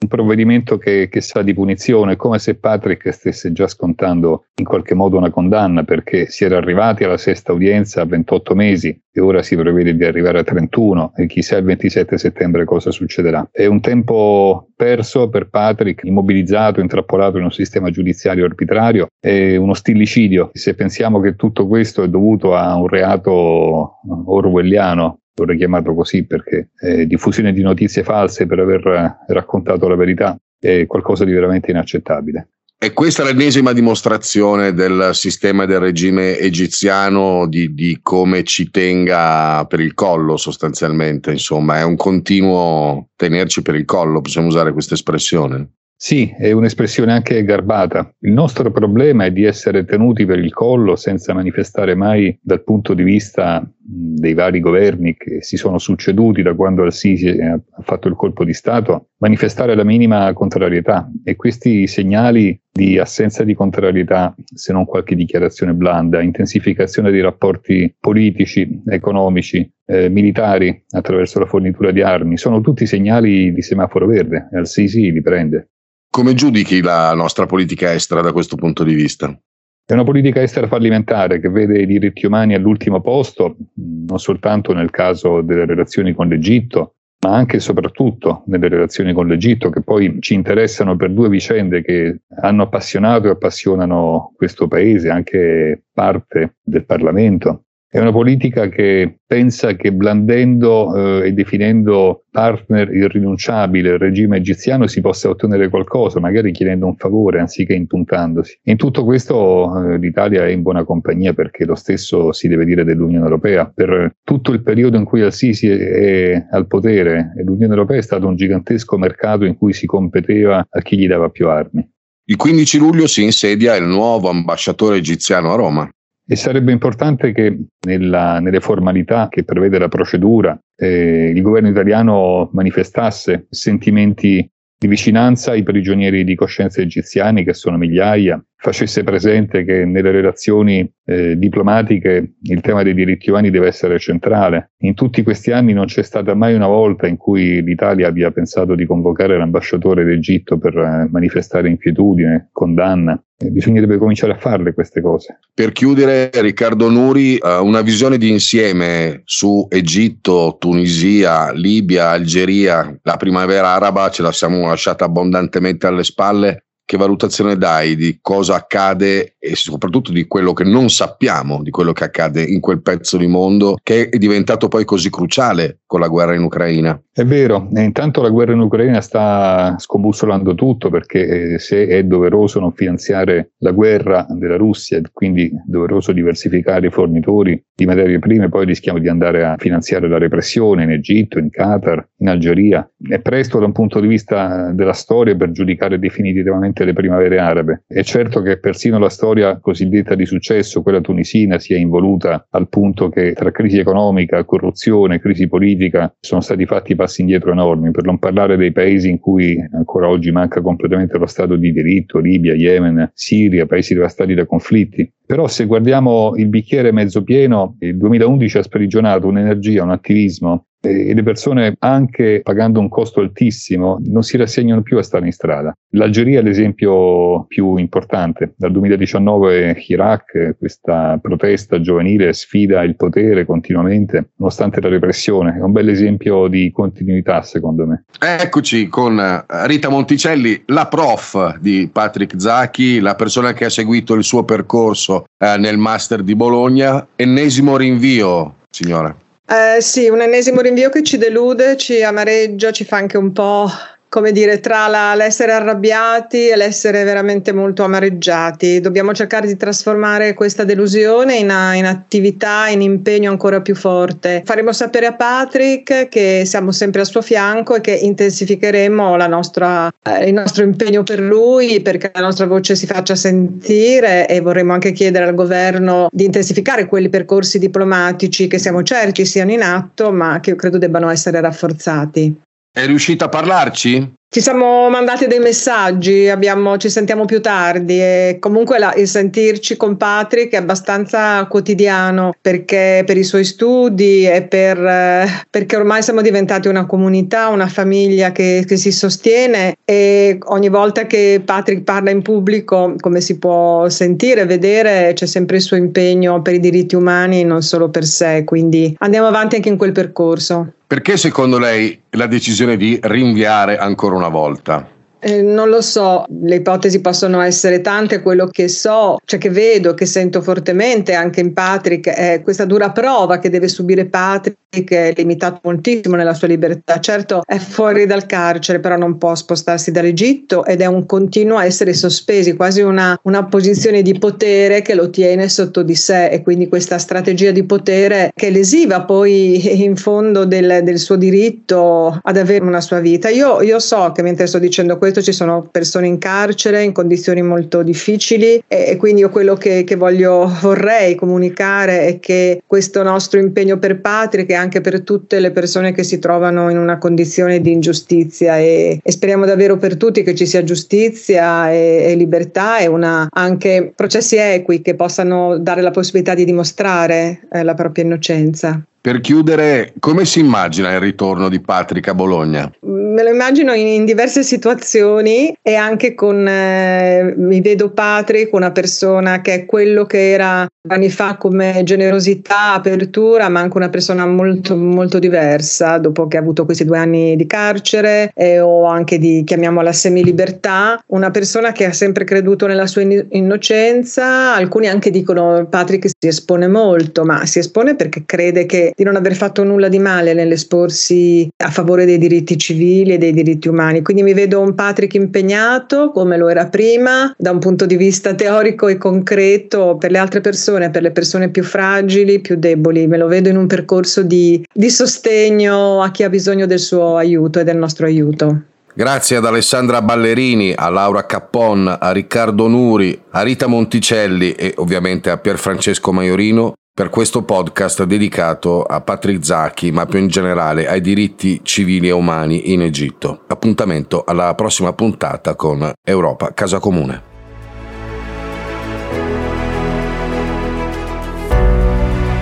un 0.03 0.07
provvedimento 0.07 0.77
che, 0.77 1.07
che, 1.09 1.21
sa 1.21 1.41
di 1.41 1.53
punizione, 1.53 2.15
come 2.15 2.37
se 2.37 2.55
Patrick 2.55 3.11
stesse 3.13 3.51
già 3.51 3.67
scontando 3.67 4.45
in 4.55 4.65
qualche 4.65 4.93
modo 4.93 5.17
una 5.17 5.31
condanna, 5.31 5.83
perché 5.83 6.27
si 6.27 6.43
era 6.43 6.57
arrivati 6.57 7.03
alla 7.03 7.17
sesta 7.17 7.53
udienza 7.53 8.01
a 8.01 8.05
28 8.05 8.53
mesi 8.53 9.01
e 9.11 9.21
ora 9.21 9.41
si 9.41 9.55
prevede 9.55 9.95
di 9.95 10.03
arrivare 10.03 10.39
a 10.39 10.43
31 10.43 11.13
e 11.15 11.27
chissà 11.27 11.57
il 11.57 11.63
27 11.63 12.17
settembre 12.17 12.65
cosa 12.65 12.91
succederà. 12.91 13.47
È 13.51 13.65
un 13.65 13.79
tempo 13.79 14.69
perso 14.75 15.29
per 15.29 15.49
Patrick, 15.49 16.03
immobilizzato, 16.03 16.81
intrappolato 16.81 17.37
in 17.37 17.45
un 17.45 17.51
sistema 17.51 17.89
giudiziario 17.89 18.45
arbitrario, 18.45 19.07
è 19.19 19.55
uno 19.55 19.73
stillicidio. 19.73 20.49
Se 20.53 20.75
pensiamo 20.75 21.19
che 21.19 21.35
tutto 21.35 21.67
questo 21.67 22.03
è 22.03 22.09
dovuto 22.09 22.55
a 22.55 22.75
un 22.75 22.87
reato 22.87 23.99
orwelliano, 24.25 25.19
vorrei 25.35 25.57
chiamarlo 25.57 25.95
così 25.95 26.25
perché 26.25 26.69
eh, 26.79 27.05
diffusione 27.05 27.53
di 27.53 27.61
notizie 27.61 28.03
false 28.03 28.45
per 28.45 28.59
aver 28.59 28.87
eh, 28.87 29.33
raccontato 29.33 29.87
la 29.87 29.95
verità 29.95 30.37
è 30.59 30.85
qualcosa 30.85 31.25
di 31.25 31.33
veramente 31.33 31.71
inaccettabile. 31.71 32.47
E 32.83 32.91
questa 32.91 33.23
è 33.23 33.25
l'ennesima 33.25 33.71
dimostrazione 33.71 34.73
del 34.73 35.11
sistema 35.13 35.65
del 35.65 35.79
regime 35.79 36.37
egiziano 36.37 37.47
di, 37.47 37.73
di, 37.73 37.99
come 38.01 38.43
ci 38.43 38.69
tenga 38.71 39.65
per 39.69 39.79
il 39.79 39.93
collo 39.93 40.35
sostanzialmente, 40.35 41.31
insomma, 41.31 41.79
è 41.79 41.83
un 41.83 41.95
continuo 41.95 43.07
tenerci 43.15 43.61
per 43.61 43.75
il 43.75 43.85
collo, 43.85 44.19
possiamo 44.19 44.47
usare 44.47 44.73
questa 44.73 44.95
espressione. 44.95 45.75
Sì, 46.05 46.35
è 46.37 46.51
un'espressione 46.51 47.13
anche 47.13 47.41
garbata. 47.45 48.13
Il 48.19 48.33
nostro 48.33 48.69
problema 48.71 49.23
è 49.23 49.31
di 49.31 49.45
essere 49.45 49.85
tenuti 49.85 50.25
per 50.25 50.37
il 50.37 50.51
collo 50.51 50.97
senza 50.97 51.33
manifestare 51.33 51.95
mai 51.95 52.37
dal 52.41 52.61
punto 52.61 52.93
di 52.93 53.03
vista 53.03 53.65
dei 53.77 54.33
vari 54.33 54.59
governi 54.59 55.15
che 55.15 55.41
si 55.41 55.55
sono 55.55 55.77
succeduti 55.77 56.41
da 56.41 56.55
quando 56.55 56.83
Al-Sisi 56.83 57.29
ha 57.29 57.57
fatto 57.83 58.09
il 58.09 58.15
colpo 58.15 58.43
di 58.43 58.53
Stato, 58.53 59.11
manifestare 59.19 59.75
la 59.75 59.85
minima 59.85 60.33
contrarietà 60.33 61.09
e 61.23 61.37
questi 61.37 61.87
segnali 61.87 62.61
di 62.69 62.99
assenza 62.99 63.45
di 63.45 63.53
contrarietà, 63.53 64.35
se 64.43 64.73
non 64.73 64.83
qualche 64.83 65.15
dichiarazione 65.15 65.71
blanda, 65.71 66.21
intensificazione 66.21 67.11
dei 67.11 67.21
rapporti 67.21 67.95
politici, 67.97 68.81
economici, 68.87 69.71
eh, 69.85 70.09
militari 70.09 70.83
attraverso 70.89 71.39
la 71.39 71.45
fornitura 71.45 71.91
di 71.91 72.01
armi, 72.01 72.37
sono 72.37 72.59
tutti 72.59 72.85
segnali 72.85 73.53
di 73.53 73.61
semaforo 73.61 74.05
verde 74.05 74.49
e 74.51 74.57
Al-Sisi 74.57 75.09
li 75.09 75.21
prende. 75.21 75.69
Come 76.13 76.35
giudichi 76.35 76.79
la 76.83 77.11
nostra 77.15 77.47
politica 77.47 77.91
estera 77.91 78.21
da 78.21 78.31
questo 78.31 78.55
punto 78.55 78.83
di 78.83 78.93
vista? 78.93 79.35
È 79.83 79.93
una 79.93 80.03
politica 80.03 80.43
estera 80.43 80.67
fallimentare 80.67 81.39
che 81.39 81.49
vede 81.49 81.81
i 81.81 81.87
diritti 81.87 82.27
umani 82.27 82.53
all'ultimo 82.53 83.01
posto, 83.01 83.57
non 83.73 84.19
soltanto 84.19 84.73
nel 84.73 84.91
caso 84.91 85.41
delle 85.41 85.65
relazioni 85.65 86.13
con 86.13 86.27
l'Egitto, 86.27 86.97
ma 87.25 87.33
anche 87.33 87.57
e 87.57 87.59
soprattutto 87.59 88.43
nelle 88.45 88.67
relazioni 88.67 89.11
con 89.11 89.25
l'Egitto, 89.25 89.71
che 89.71 89.81
poi 89.81 90.17
ci 90.19 90.35
interessano 90.35 90.95
per 90.95 91.09
due 91.09 91.29
vicende 91.29 91.81
che 91.81 92.19
hanno 92.41 92.61
appassionato 92.61 93.25
e 93.25 93.31
appassionano 93.31 94.33
questo 94.35 94.67
paese, 94.67 95.09
anche 95.09 95.85
parte 95.91 96.57
del 96.61 96.85
Parlamento. 96.85 97.63
È 97.93 97.99
una 97.99 98.11
politica 98.11 98.69
che 98.69 99.19
pensa 99.23 99.75
che 99.75 99.93
blandendo 99.93 101.21
eh, 101.21 101.27
e 101.27 101.31
definendo 101.33 102.23
partner 102.31 102.91
irrinunciabile 102.91 103.91
il 103.91 103.99
regime 103.99 104.37
egiziano 104.37 104.87
si 104.87 104.99
possa 104.99 105.29
ottenere 105.29 105.69
qualcosa, 105.69 106.19
magari 106.19 106.51
chiedendo 106.53 106.87
un 106.87 106.95
favore 106.95 107.39
anziché 107.39 107.75
impuntandosi. 107.75 108.61
In 108.63 108.77
tutto 108.77 109.03
questo 109.03 109.91
eh, 109.91 109.99
l'Italia 109.99 110.43
è 110.43 110.49
in 110.49 110.63
buona 110.63 110.83
compagnia 110.83 111.33
perché 111.33 111.65
lo 111.65 111.75
stesso 111.75 112.31
si 112.31 112.47
deve 112.47 112.65
dire 112.65 112.83
dell'Unione 112.83 113.25
Europea. 113.25 113.71
Per 113.71 114.15
tutto 114.23 114.51
il 114.53 114.63
periodo 114.63 114.97
in 114.97 115.03
cui 115.03 115.21
Al-Sisi 115.21 115.69
è 115.69 116.47
al 116.49 116.65
potere, 116.65 117.33
l'Unione 117.45 117.73
Europea 117.73 117.99
è 117.99 118.01
stato 118.01 118.25
un 118.25 118.35
gigantesco 118.35 118.97
mercato 118.97 119.45
in 119.45 119.55
cui 119.55 119.71
si 119.71 119.85
competeva 119.85 120.65
a 120.67 120.81
chi 120.81 120.97
gli 120.97 121.05
dava 121.07 121.29
più 121.29 121.47
armi. 121.47 121.87
Il 122.25 122.37
15 122.37 122.79
luglio 122.79 123.05
si 123.05 123.21
insedia 123.21 123.75
il 123.75 123.85
nuovo 123.85 124.29
ambasciatore 124.29 124.97
egiziano 124.97 125.53
a 125.53 125.55
Roma. 125.55 125.87
E 126.25 126.35
sarebbe 126.37 126.71
importante 126.71 127.33
che 127.33 127.65
nella, 127.85 128.39
nelle 128.39 128.61
formalità 128.61 129.27
che 129.27 129.43
prevede 129.43 129.77
la 129.77 129.89
procedura 129.89 130.57
eh, 130.75 131.31
il 131.35 131.41
governo 131.41 131.67
italiano 131.67 132.49
manifestasse 132.53 133.47
sentimenti 133.49 134.49
di 134.77 134.87
vicinanza 134.87 135.51
ai 135.51 135.63
prigionieri 135.63 136.23
di 136.23 136.35
coscienza 136.35 136.81
egiziani, 136.81 137.43
che 137.43 137.53
sono 137.53 137.77
migliaia, 137.77 138.41
facesse 138.63 139.03
presente 139.03 139.65
che 139.65 139.83
nelle 139.83 140.11
relazioni 140.11 140.89
eh, 141.05 141.37
diplomatiche 141.37 142.35
il 142.43 142.61
tema 142.61 142.81
dei 142.81 142.93
diritti 142.93 143.29
umani 143.29 143.49
deve 143.49 143.67
essere 143.67 143.99
centrale. 143.99 144.71
In 144.83 144.93
tutti 144.93 145.21
questi 145.21 145.51
anni 145.51 145.73
non 145.73 145.87
c'è 145.87 146.01
stata 146.01 146.33
mai 146.33 146.53
una 146.53 146.67
volta 146.67 147.05
in 147.05 147.17
cui 147.17 147.61
l'Italia 147.61 148.07
abbia 148.07 148.31
pensato 148.31 148.73
di 148.73 148.85
convocare 148.85 149.37
l'ambasciatore 149.37 150.05
d'Egitto 150.05 150.57
per 150.57 150.77
eh, 150.77 151.09
manifestare 151.11 151.67
inquietudine, 151.67 152.51
condanna. 152.53 153.21
Eh, 153.37 153.49
bisognerebbe 153.49 153.97
cominciare 153.97 154.31
a 154.31 154.37
farle 154.37 154.73
queste 154.73 155.01
cose. 155.01 155.39
Per 155.53 155.73
chiudere, 155.73 156.29
Riccardo 156.33 156.89
Nuri, 156.89 157.37
uh, 157.41 157.65
una 157.65 157.81
visione 157.81 158.17
di 158.17 158.29
insieme 158.29 159.23
su 159.25 159.67
Egitto, 159.69 160.55
Tunisia, 160.57 161.51
Libia, 161.51 162.11
Algeria, 162.11 162.97
la 163.03 163.17
primavera 163.17 163.73
araba 163.73 164.09
ce 164.09 164.21
la 164.21 164.31
siamo 164.31 164.65
lasciata 164.67 165.03
abbondantemente 165.03 165.85
alle 165.85 166.05
spalle 166.05 166.63
che 166.85 166.97
valutazione 166.97 167.57
dai 167.57 167.95
di 167.95 168.19
cosa 168.21 168.55
accade 168.55 169.35
e 169.39 169.55
soprattutto 169.55 170.11
di 170.11 170.27
quello 170.27 170.53
che 170.53 170.63
non 170.63 170.89
sappiamo 170.89 171.61
di 171.63 171.69
quello 171.69 171.93
che 171.93 172.03
accade 172.03 172.43
in 172.43 172.59
quel 172.59 172.81
pezzo 172.81 173.17
di 173.17 173.27
mondo 173.27 173.77
che 173.81 174.09
è 174.09 174.17
diventato 174.17 174.67
poi 174.67 174.85
così 174.85 175.09
cruciale 175.09 175.79
con 175.93 176.01
la 176.01 176.07
guerra 176.07 176.33
in 176.33 176.41
Ucraina. 176.41 176.99
È 177.13 177.23
vero, 177.23 177.69
e 177.71 177.83
intanto 177.83 178.23
la 178.23 178.29
guerra 178.29 178.53
in 178.53 178.61
Ucraina 178.61 178.99
sta 178.99 179.75
scombussolando 179.77 180.55
tutto 180.55 180.89
perché 180.89 181.53
eh, 181.53 181.59
se 181.59 181.85
è 181.85 182.03
doveroso 182.03 182.59
non 182.59 182.71
finanziare 182.71 183.51
la 183.59 183.69
guerra 183.69 184.25
della 184.27 184.57
Russia 184.57 184.99
quindi 185.11 185.51
doveroso 185.63 186.11
diversificare 186.11 186.87
i 186.87 186.89
fornitori 186.89 187.63
di 187.75 187.85
materie 187.85 188.17
prime, 188.17 188.49
poi 188.49 188.65
rischiamo 188.65 188.97
di 188.97 189.07
andare 189.07 189.45
a 189.45 189.55
finanziare 189.59 190.07
la 190.07 190.17
repressione 190.17 190.83
in 190.83 190.89
Egitto, 190.89 191.37
in 191.37 191.51
Qatar, 191.51 192.07
in 192.17 192.29
Algeria. 192.29 192.89
È 192.99 193.19
presto 193.19 193.59
da 193.59 193.65
un 193.65 193.71
punto 193.71 193.99
di 193.99 194.07
vista 194.07 194.71
della 194.71 194.93
storia 194.93 195.35
per 195.35 195.51
giudicare 195.51 195.99
definitivamente 195.99 196.85
le 196.85 196.93
primavere 196.93 197.37
arabe. 197.37 197.83
È 197.85 198.01
certo 198.01 198.41
che 198.41 198.57
persino 198.57 198.97
la 198.97 199.09
storia 199.09 199.59
cosiddetta 199.59 200.15
di 200.15 200.25
successo, 200.25 200.81
quella 200.81 201.01
tunisina, 201.01 201.59
sia 201.59 201.77
involuta 201.77 202.47
al 202.49 202.67
punto 202.67 203.09
che 203.09 203.33
tra 203.33 203.51
crisi 203.51 203.77
economica, 203.77 204.43
corruzione, 204.43 205.19
crisi 205.19 205.47
politica 205.47 205.81
sono 206.19 206.41
stati 206.41 206.65
fatti 206.65 206.95
passi 206.95 207.21
indietro 207.21 207.51
enormi, 207.51 207.91
per 207.91 208.03
non 208.05 208.19
parlare 208.19 208.57
dei 208.57 208.71
paesi 208.71 209.09
in 209.09 209.19
cui 209.19 209.57
ancora 209.71 210.07
oggi 210.09 210.31
manca 210.31 210.61
completamente 210.61 211.17
lo 211.17 211.25
Stato 211.25 211.55
di 211.55 211.71
diritto, 211.71 212.19
Libia, 212.19 212.53
Yemen, 212.53 213.11
Siria, 213.13 213.65
paesi 213.65 213.93
devastati 213.93 214.33
da 214.33 214.45
conflitti. 214.45 215.11
Però 215.25 215.47
se 215.47 215.65
guardiamo 215.65 216.33
il 216.35 216.47
bicchiere 216.47 216.91
mezzo 216.91 217.23
pieno, 217.23 217.75
il 217.79 217.97
2011 217.97 218.57
ha 218.57 218.63
sprigionato 218.63 219.27
un'energia, 219.27 219.83
un 219.83 219.91
attivismo 219.91 220.67
e 220.85 221.13
le 221.13 221.23
persone 221.23 221.75
anche 221.79 222.41
pagando 222.43 222.81
un 222.81 222.89
costo 222.89 223.21
altissimo 223.21 224.01
non 224.03 224.21
si 224.21 224.35
rassegnano 224.35 224.81
più 224.81 224.97
a 224.97 225.03
stare 225.03 225.25
in 225.25 225.31
strada. 225.31 225.73
L'Algeria 225.91 226.39
è 226.39 226.43
l'esempio 226.43 227.45
più 227.47 227.77
importante. 227.77 228.53
Dal 228.57 228.71
2019 228.71 229.83
Iraq, 229.87 230.55
questa 230.57 231.17
protesta 231.21 231.79
giovanile 231.79 232.33
sfida 232.33 232.83
il 232.83 232.97
potere 232.97 233.45
continuamente, 233.45 234.31
nonostante 234.37 234.81
la 234.81 234.89
repressione. 234.89 235.55
È 235.55 235.61
un 235.61 235.71
bel 235.71 235.87
esempio 235.87 236.47
di 236.47 236.69
continuità, 236.71 237.41
secondo 237.43 237.85
me. 237.85 238.03
Eccoci 238.19 238.87
con 238.87 239.17
eh, 239.19 239.45
Rita 239.67 239.89
Monticelli, 239.89 240.63
la 240.67 240.87
prof 240.87 241.59
di 241.59 241.89
Patrick 241.91 242.33
Zacchi, 242.37 242.99
la 242.99 243.15
persona 243.15 243.53
che 243.53 243.65
ha 243.65 243.69
seguito 243.69 244.15
il 244.15 244.23
suo 244.23 244.43
percorso 244.43 245.25
eh, 245.37 245.57
nel 245.57 245.77
Master 245.77 246.23
di 246.23 246.35
Bologna. 246.35 247.07
Ennesimo 247.15 247.77
rinvio, 247.77 248.55
signora. 248.69 249.15
Eh, 249.45 249.81
sì, 249.81 250.07
un 250.07 250.21
ennesimo 250.21 250.61
rinvio 250.61 250.89
che 250.89 251.03
ci 251.03 251.17
delude, 251.17 251.75
ci 251.77 252.01
amareggia, 252.01 252.71
ci 252.71 252.85
fa 252.85 252.97
anche 252.97 253.17
un 253.17 253.33
po' 253.33 253.67
come 254.13 254.31
dire, 254.31 254.59
tra 254.59 254.85
la, 254.85 255.15
l'essere 255.15 255.53
arrabbiati 255.53 256.47
e 256.47 256.55
l'essere 256.55 257.03
veramente 257.03 257.51
molto 257.51 257.83
amareggiati. 257.83 258.79
Dobbiamo 258.79 259.11
cercare 259.11 259.47
di 259.47 259.57
trasformare 259.57 260.35
questa 260.35 260.63
delusione 260.63 261.37
in, 261.37 261.51
in, 261.73 261.85
attività, 261.87 262.67
in 262.67 262.83
impegno 262.83 263.31
ancora 263.31 263.61
più 263.61 263.73
forte. 263.73 264.43
Faremo 264.45 264.71
sapere 264.71 265.07
a 265.07 265.15
Patrick 265.15 266.09
che 266.09 266.43
siamo 266.45 266.71
sempre 266.71 267.01
al 267.01 267.07
suo 267.07 267.23
fianco 267.23 267.73
e 267.73 267.81
che 267.81 267.95
intensificheremo 267.95 269.15
nostra, 269.25 269.91
eh, 270.03 270.27
il 270.27 270.33
nostro 270.35 270.63
impegno 270.63 271.01
per 271.01 271.19
lui 271.19 271.81
perché 271.81 272.11
la 272.13 272.21
nostra 272.21 272.45
voce 272.45 272.75
si 272.75 272.85
faccia 272.85 273.15
sentire 273.15 274.27
e 274.27 274.41
vorremmo 274.41 274.73
anche 274.73 274.91
chiedere 274.91 275.25
al 275.25 275.33
governo 275.33 276.07
di 276.11 276.25
intensificare 276.25 276.85
quelli 276.85 277.09
percorsi 277.09 277.57
diplomatici 277.57 278.45
che 278.45 278.59
siamo 278.59 278.83
certi 278.83 279.25
siano 279.25 279.51
in 279.51 279.63
atto 279.63 280.11
ma 280.11 280.39
che 280.39 280.51
io 280.51 280.55
credo 280.55 280.77
debbano 280.77 281.09
essere 281.09 281.41
rafforzati. 281.41 282.51
È 282.75 282.87
riuscita 282.87 283.25
a 283.25 283.29
parlarci? 283.29 284.13
Ci 284.33 284.41
siamo 284.41 284.89
mandati 284.89 285.27
dei 285.27 285.37
messaggi, 285.37 286.27
abbiamo, 286.27 286.77
ci 286.77 286.89
sentiamo 286.89 287.23
più 287.23 287.39
tardi 287.39 287.99
e 287.99 288.37
comunque 288.39 288.79
la, 288.79 288.91
il 288.95 289.07
sentirci 289.07 289.77
con 289.77 289.95
Patrick 289.95 290.53
è 290.53 290.57
abbastanza 290.57 291.45
quotidiano 291.45 292.33
perché 292.41 293.03
per 293.05 293.15
i 293.15 293.23
suoi 293.23 293.43
studi 293.43 294.25
e 294.25 294.41
per, 294.41 294.83
eh, 294.83 295.45
perché 295.47 295.75
ormai 295.75 296.01
siamo 296.01 296.23
diventati 296.23 296.67
una 296.67 296.87
comunità, 296.87 297.49
una 297.49 297.67
famiglia 297.67 298.31
che, 298.31 298.63
che, 298.67 298.75
si 298.75 298.91
sostiene 298.91 299.75
e 299.85 300.39
ogni 300.45 300.69
volta 300.69 301.05
che 301.05 301.39
Patrick 301.45 301.83
parla 301.83 302.09
in 302.09 302.23
pubblico, 302.23 302.95
come 302.99 303.21
si 303.21 303.37
può 303.37 303.87
sentire 303.87 304.41
e 304.41 304.45
vedere, 304.45 305.11
c'è 305.13 305.27
sempre 305.27 305.57
il 305.57 305.61
suo 305.61 305.77
impegno 305.77 306.41
per 306.41 306.55
i 306.55 306.59
diritti 306.59 306.95
umani, 306.95 307.43
non 307.43 307.61
solo 307.61 307.89
per 307.89 308.03
sé, 308.03 308.43
quindi 308.45 308.95
andiamo 308.97 309.27
avanti 309.27 309.57
anche 309.57 309.69
in 309.69 309.77
quel 309.77 309.91
percorso. 309.91 310.73
Perché 310.93 311.17
secondo 311.17 311.57
lei 311.57 311.99
la 312.11 312.27
decisione 312.27 312.77
di 312.77 312.99
rinviare 313.01 313.77
ancora 313.79 314.15
una 314.23 314.29
volta? 314.29 314.92
Eh, 315.25 315.41
non 315.41 315.69
lo 315.69 315.81
so, 315.81 316.25
le 316.41 316.55
ipotesi 316.55 316.99
possono 316.99 317.39
essere 317.39 317.79
tante, 317.79 318.21
quello 318.21 318.47
che 318.47 318.67
so, 318.67 319.19
cioè 319.23 319.39
che 319.39 319.49
vedo, 319.49 319.93
che 319.93 320.05
sento 320.05 320.41
fortemente 320.41 321.13
anche 321.13 321.39
in 321.39 321.53
Patrick, 321.53 322.09
è 322.09 322.41
questa 322.43 322.65
dura 322.65 322.91
prova 322.91 323.39
che 323.39 323.49
deve 323.49 323.69
subire 323.69 324.05
Patrick, 324.05 324.91
è 324.91 325.13
limitato 325.15 325.61
moltissimo 325.63 326.15
nella 326.15 326.33
sua 326.33 326.47
libertà. 326.47 326.99
Certo 326.99 327.43
è 327.45 327.57
fuori 327.57 328.05
dal 328.05 328.25
carcere, 328.25 328.79
però 328.79 328.97
non 328.97 329.17
può 329.17 329.35
spostarsi 329.35 329.91
dall'Egitto 329.91 330.65
ed 330.65 330.81
è 330.81 330.85
un 330.85 331.05
continuo 331.05 331.57
a 331.57 331.65
essere 331.65 331.93
sospesi, 331.93 332.55
quasi 332.55 332.81
una, 332.81 333.17
una 333.23 333.45
posizione 333.45 334.01
di 334.01 334.17
potere 334.17 334.81
che 334.81 334.95
lo 334.95 335.09
tiene 335.09 335.49
sotto 335.49 335.83
di 335.83 335.95
sé 335.95 336.27
e 336.27 336.41
quindi 336.41 336.67
questa 336.67 336.97
strategia 336.97 337.51
di 337.51 337.63
potere 337.63 338.31
che 338.35 338.49
lesiva 338.49 339.03
poi 339.03 339.61
in 339.83 339.95
fondo 339.95 340.45
del, 340.45 340.81
del 340.83 340.97
suo 340.97 341.15
diritto 341.15 342.19
ad 342.21 342.37
avere 342.37 342.65
una 342.65 342.81
sua 342.81 342.99
vita. 342.99 343.29
Io, 343.29 343.61
io 343.61 343.79
so 343.79 344.11
che 344.13 344.21
mentre 344.21 344.47
sto 344.47 344.59
dicendo 344.59 344.97
questo, 344.97 345.12
ci 345.21 345.31
sono 345.31 345.67
persone 345.69 346.07
in 346.07 346.17
carcere 346.17 346.83
in 346.83 346.91
condizioni 346.91 347.41
molto 347.41 347.83
difficili 347.83 348.63
e, 348.67 348.85
e 348.87 348.97
quindi 348.97 349.21
io 349.21 349.29
quello 349.29 349.55
che, 349.55 349.83
che, 349.83 349.95
voglio, 349.95 350.51
vorrei 350.61 351.15
comunicare 351.15 352.07
è 352.07 352.19
che 352.19 352.61
questo 352.65 353.03
nostro 353.03 353.39
impegno 353.39 353.77
per 353.77 353.99
Patrick 353.99 354.49
è 354.49 354.55
anche 354.55 354.81
per 354.81 355.01
tutte 355.01 355.39
le 355.39 355.51
persone 355.51 355.93
che 355.93 356.03
si 356.03 356.19
trovano 356.19 356.69
in 356.69 356.77
una 356.77 356.97
condizione 356.97 357.61
di 357.61 357.71
ingiustizia 357.71 358.57
e, 358.57 358.99
e 359.01 359.11
speriamo 359.11 359.45
davvero 359.45 359.77
per 359.77 359.97
tutti 359.97 360.23
che 360.23 360.35
ci 360.35 360.45
sia 360.45 360.63
giustizia 360.63 361.71
e, 361.71 362.05
e 362.07 362.15
libertà 362.15 362.79
e 362.79 362.87
una, 362.87 363.27
anche 363.31 363.91
processi 363.95 364.37
equi 364.37 364.81
che 364.81 364.95
possano 364.95 365.57
dare 365.57 365.81
la 365.81 365.91
possibilità 365.91 366.33
di 366.33 366.45
dimostrare 366.45 367.47
eh, 367.51 367.63
la 367.63 367.73
propria 367.73 368.03
innocenza. 368.03 368.83
Per 369.03 369.19
chiudere, 369.19 369.91
come 369.99 370.23
si 370.23 370.39
immagina 370.39 370.93
il 370.93 371.01
ritorno 371.01 371.49
di 371.49 371.59
Patrick 371.59 372.07
a 372.07 372.13
Bologna? 372.13 372.71
Me 372.83 373.21
lo 373.21 373.31
immagino 373.31 373.73
in, 373.73 374.05
diverse 374.05 374.43
situazioni 374.43 375.53
e 375.61 375.75
anche 375.75 376.13
con, 376.13 376.47
eh, 376.47 377.33
mi 377.35 377.59
vedo 377.59 377.91
Patrick, 377.91 378.53
una 378.53 378.71
persona 378.71 379.41
che 379.41 379.53
è 379.55 379.65
quello 379.65 380.05
che 380.05 380.31
era 380.31 380.65
anni 380.87 381.09
fa 381.09 381.35
come 381.35 381.81
generosità, 381.83 382.73
apertura, 382.73 383.49
ma 383.49 383.59
anche 383.59 383.77
una 383.77 383.89
persona 383.89 384.25
molto, 384.25 384.75
molto 384.75 385.19
diversa 385.19 385.97
dopo 385.97 386.27
che 386.27 386.37
ha 386.37 386.41
avuto 386.41 386.63
questi 386.65 386.83
due 386.85 386.97
anni 386.97 387.35
di 387.35 387.45
carcere 387.45 388.31
eh, 388.35 388.59
o 388.59 388.85
anche 388.85 389.17
di, 389.17 389.43
chiamiamola, 389.45 389.91
semilibertà. 389.91 391.01
Una 391.07 391.29
persona 391.29 391.73
che 391.73 391.85
ha 391.85 391.93
sempre 391.93 392.23
creduto 392.23 392.67
nella 392.67 392.87
sua 392.87 393.01
innocenza. 393.01 394.55
Alcuni 394.55 394.87
anche 394.87 395.09
dicono 395.09 395.65
Patrick 395.69 396.07
si 396.07 396.27
espone 396.27 396.67
molto, 396.67 397.23
ma 397.23 397.45
si 397.45 397.59
espone 397.59 397.95
perché 397.95 398.23
crede 398.25 398.65
che 398.65 398.92
di 398.95 399.03
non 399.03 399.15
aver 399.15 399.35
fatto 399.35 399.63
nulla 399.63 399.87
di 399.87 399.99
male 399.99 400.33
nell'esporsi 400.33 401.49
a 401.57 401.69
favore 401.69 402.05
dei 402.05 402.17
diritti 402.17 402.57
civili 402.57 403.13
e 403.13 403.17
dei 403.17 403.33
diritti 403.33 403.67
umani. 403.67 404.01
Quindi 404.01 404.23
mi 404.23 404.33
vedo 404.33 404.59
un 404.59 404.75
Patrick 404.75 405.13
impegnato 405.15 406.11
come 406.11 406.37
lo 406.37 406.49
era 406.49 406.67
prima, 406.67 407.33
da 407.37 407.51
un 407.51 407.59
punto 407.59 407.85
di 407.85 407.97
vista 407.97 408.33
teorico 408.33 408.87
e 408.87 408.97
concreto 408.97 409.97
per 409.97 410.11
le 410.11 410.17
altre 410.17 410.41
persone 410.41 410.89
per 410.89 411.01
le 411.01 411.11
persone 411.11 411.49
più 411.49 411.63
fragili, 411.63 412.39
più 412.39 412.55
deboli. 412.55 413.07
Me 413.07 413.17
lo 413.17 413.27
vedo 413.27 413.49
in 413.49 413.57
un 413.57 413.67
percorso 413.67 414.21
di, 414.21 414.63
di 414.71 414.89
sostegno 414.89 416.01
a 416.01 416.11
chi 416.11 416.23
ha 416.23 416.29
bisogno 416.29 416.65
del 416.65 416.79
suo 416.79 417.17
aiuto 417.17 417.59
e 417.59 417.63
del 417.63 417.77
nostro 417.77 418.05
aiuto. 418.05 418.61
Grazie 418.95 419.37
ad 419.37 419.45
Alessandra 419.45 420.03
Ballerini, 420.03 420.73
a 420.75 420.87
Laura 420.89 421.25
Cappon, 421.25 421.97
a 421.99 422.11
Riccardo 422.11 422.67
Nuri, 422.67 423.19
a 423.31 423.41
Rita 423.41 423.65
Monticelli 423.65 424.51
e 424.51 424.73
ovviamente 424.77 425.31
a 425.31 425.37
Pierfrancesco 425.37 426.11
Maiorino 426.11 426.75
per 426.95 427.09
questo 427.09 427.41
podcast 427.41 428.03
dedicato 428.03 428.83
a 428.83 429.01
Patrick 429.01 429.43
Zacchi, 429.43 429.91
ma 429.91 430.05
più 430.05 430.19
in 430.19 430.27
generale 430.27 430.87
ai 430.87 431.01
diritti 431.01 431.61
civili 431.63 432.07
e 432.07 432.11
umani 432.11 432.71
in 432.71 432.83
Egitto. 432.83 433.45
Appuntamento 433.47 434.23
alla 434.23 434.53
prossima 434.53 434.93
puntata 434.93 435.55
con 435.55 435.91
Europa 436.03 436.53
Casa 436.53 436.77
Comune. 436.77 437.31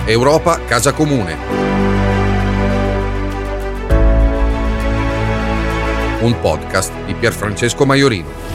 Europa 0.04 0.60
Casa 0.66 0.92
Comune. 0.92 1.36
Un 6.20 6.38
podcast 6.42 6.92
di 7.06 7.14
Pierfrancesco 7.14 7.86
Maiorino. 7.86 8.51